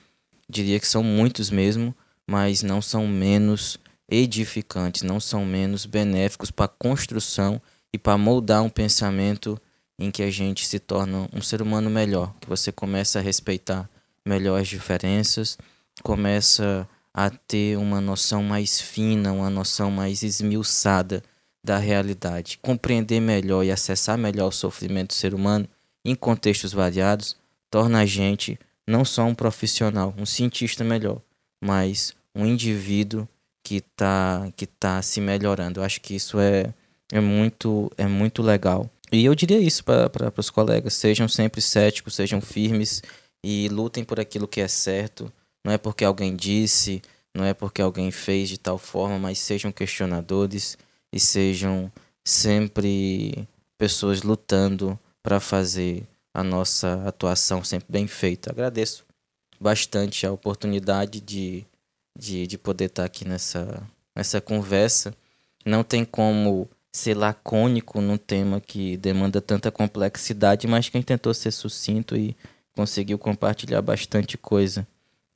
diria 0.48 0.78
que 0.78 0.86
são 0.86 1.02
muitos 1.02 1.50
mesmo, 1.50 1.94
mas 2.26 2.62
não 2.62 2.82
são 2.82 3.06
menos 3.06 3.78
edificantes, 4.10 5.02
não 5.02 5.18
são 5.20 5.44
menos 5.44 5.86
benéficos 5.86 6.50
para 6.50 6.66
a 6.66 6.68
construção 6.68 7.60
e 7.92 7.98
para 7.98 8.18
moldar 8.18 8.62
um 8.62 8.70
pensamento 8.70 9.60
em 9.98 10.10
que 10.10 10.22
a 10.22 10.30
gente 10.30 10.66
se 10.66 10.78
torna 10.78 11.28
um 11.32 11.42
ser 11.42 11.60
humano 11.60 11.90
melhor, 11.90 12.32
que 12.40 12.48
você 12.48 12.70
começa 12.70 13.18
a 13.18 13.22
respeitar 13.22 13.88
melhor 14.24 14.60
as 14.60 14.68
diferenças, 14.68 15.58
começa 16.02 16.88
a 17.12 17.30
ter 17.30 17.76
uma 17.76 18.00
noção 18.00 18.42
mais 18.42 18.80
fina, 18.80 19.32
uma 19.32 19.50
noção 19.50 19.90
mais 19.90 20.22
esmiuçada 20.22 21.22
da 21.64 21.78
realidade, 21.78 22.58
compreender 22.62 23.20
melhor 23.20 23.64
e 23.64 23.70
acessar 23.70 24.16
melhor 24.16 24.48
o 24.48 24.52
sofrimento 24.52 25.08
do 25.08 25.14
ser 25.14 25.34
humano 25.34 25.68
em 26.04 26.14
contextos 26.14 26.72
variados, 26.72 27.36
torna 27.70 28.00
a 28.00 28.06
gente 28.06 28.58
não 28.86 29.04
só 29.04 29.24
um 29.24 29.34
profissional, 29.34 30.14
um 30.16 30.24
cientista 30.24 30.84
melhor, 30.84 31.20
mas 31.60 32.14
um 32.34 32.46
indivíduo 32.46 33.28
que 33.62 33.76
está 33.76 34.48
que 34.56 34.66
tá 34.66 35.02
se 35.02 35.20
melhorando. 35.20 35.80
Eu 35.80 35.84
acho 35.84 36.00
que 36.00 36.14
isso 36.14 36.38
é, 36.38 36.72
é, 37.12 37.20
muito, 37.20 37.90
é 37.98 38.06
muito 38.06 38.42
legal. 38.42 38.88
E 39.10 39.24
eu 39.24 39.34
diria 39.34 39.58
isso 39.58 39.84
para 39.84 40.32
os 40.36 40.50
colegas: 40.50 40.94
sejam 40.94 41.28
sempre 41.28 41.60
céticos, 41.60 42.14
sejam 42.14 42.40
firmes 42.40 43.02
e 43.42 43.68
lutem 43.68 44.04
por 44.04 44.20
aquilo 44.20 44.48
que 44.48 44.60
é 44.60 44.68
certo. 44.68 45.32
Não 45.64 45.72
é 45.72 45.78
porque 45.78 46.04
alguém 46.04 46.34
disse, 46.36 47.02
não 47.34 47.44
é 47.44 47.54
porque 47.54 47.82
alguém 47.82 48.10
fez 48.10 48.48
de 48.48 48.58
tal 48.58 48.78
forma, 48.78 49.18
mas 49.18 49.38
sejam 49.38 49.72
questionadores 49.72 50.78
e 51.12 51.18
sejam 51.18 51.90
sempre 52.24 53.46
pessoas 53.76 54.22
lutando 54.22 54.98
para 55.22 55.40
fazer 55.40 56.06
a 56.32 56.42
nossa 56.42 57.02
atuação 57.06 57.64
sempre 57.64 57.86
bem 57.90 58.06
feita. 58.06 58.50
Agradeço 58.50 59.04
bastante 59.60 60.26
a 60.26 60.32
oportunidade 60.32 61.20
de, 61.20 61.66
de, 62.16 62.46
de 62.46 62.58
poder 62.58 62.86
estar 62.86 63.04
aqui 63.04 63.26
nessa, 63.26 63.82
nessa 64.14 64.40
conversa. 64.40 65.14
Não 65.64 65.82
tem 65.82 66.04
como 66.04 66.68
ser 66.92 67.14
lacônico 67.14 68.00
num 68.00 68.16
tema 68.16 68.60
que 68.60 68.96
demanda 68.96 69.40
tanta 69.40 69.70
complexidade, 69.70 70.66
mas 70.66 70.88
quem 70.88 71.02
tentou 71.02 71.32
ser 71.34 71.50
sucinto 71.50 72.16
e 72.16 72.36
conseguiu 72.74 73.18
compartilhar 73.18 73.82
bastante 73.82 74.38
coisa. 74.38 74.86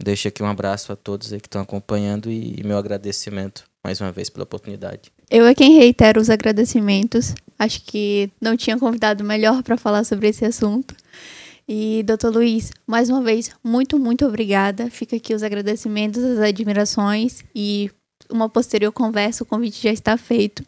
Deixo 0.02 0.28
aqui 0.28 0.42
um 0.42 0.46
abraço 0.46 0.92
a 0.92 0.96
todos 0.96 1.32
aí 1.32 1.40
que 1.40 1.46
estão 1.46 1.62
acompanhando 1.62 2.30
e, 2.30 2.58
e 2.58 2.64
meu 2.64 2.76
agradecimento 2.78 3.64
mais 3.84 4.00
uma 4.00 4.12
vez 4.12 4.30
pela 4.30 4.44
oportunidade. 4.44 5.12
Eu 5.30 5.46
é 5.46 5.54
quem 5.54 5.74
reitero 5.74 6.20
os 6.20 6.30
agradecimentos. 6.30 7.34
Acho 7.58 7.82
que 7.84 8.30
não 8.40 8.56
tinha 8.56 8.78
convidado 8.78 9.24
melhor 9.24 9.62
para 9.62 9.76
falar 9.76 10.04
sobre 10.04 10.28
esse 10.28 10.44
assunto. 10.44 10.94
E, 11.68 12.02
doutor 12.04 12.34
Luiz, 12.34 12.70
mais 12.86 13.08
uma 13.08 13.22
vez, 13.22 13.50
muito, 13.62 13.98
muito 13.98 14.26
obrigada. 14.26 14.90
Fica 14.90 15.16
aqui 15.16 15.34
os 15.34 15.42
agradecimentos, 15.42 16.22
as 16.22 16.38
admirações 16.38 17.44
e 17.54 17.90
uma 18.30 18.48
posterior 18.48 18.92
conversa. 18.92 19.42
O 19.42 19.46
convite 19.46 19.82
já 19.82 19.92
está 19.92 20.16
feito. 20.16 20.64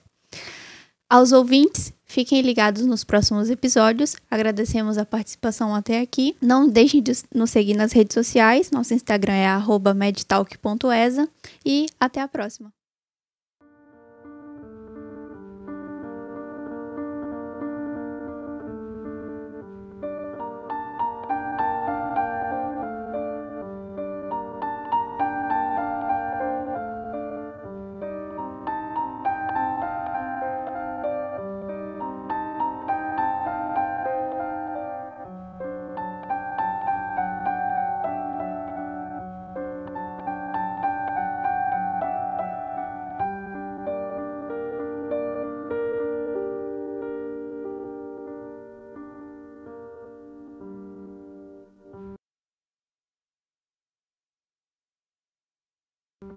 Aos 1.15 1.31
ouvintes, 1.31 1.93
fiquem 2.05 2.43
ligados 2.43 2.85
nos 2.85 3.05
próximos 3.05 3.49
episódios. 3.49 4.17
Agradecemos 4.29 4.99
a 4.99 5.07
participação 5.07 5.73
até 5.73 6.01
aqui. 6.01 6.35
Não 6.43 6.69
deixem 6.69 7.01
de 7.01 7.13
nos 7.33 7.53
seguir 7.53 7.75
nas 7.75 7.93
redes 7.93 8.15
sociais. 8.15 8.73
Nosso 8.73 8.95
Instagram 8.95 9.35
é 9.35 9.47
medtalk.esa 9.95 11.29
e 11.65 11.87
até 12.01 12.21
a 12.21 12.27
próxima. 12.27 12.73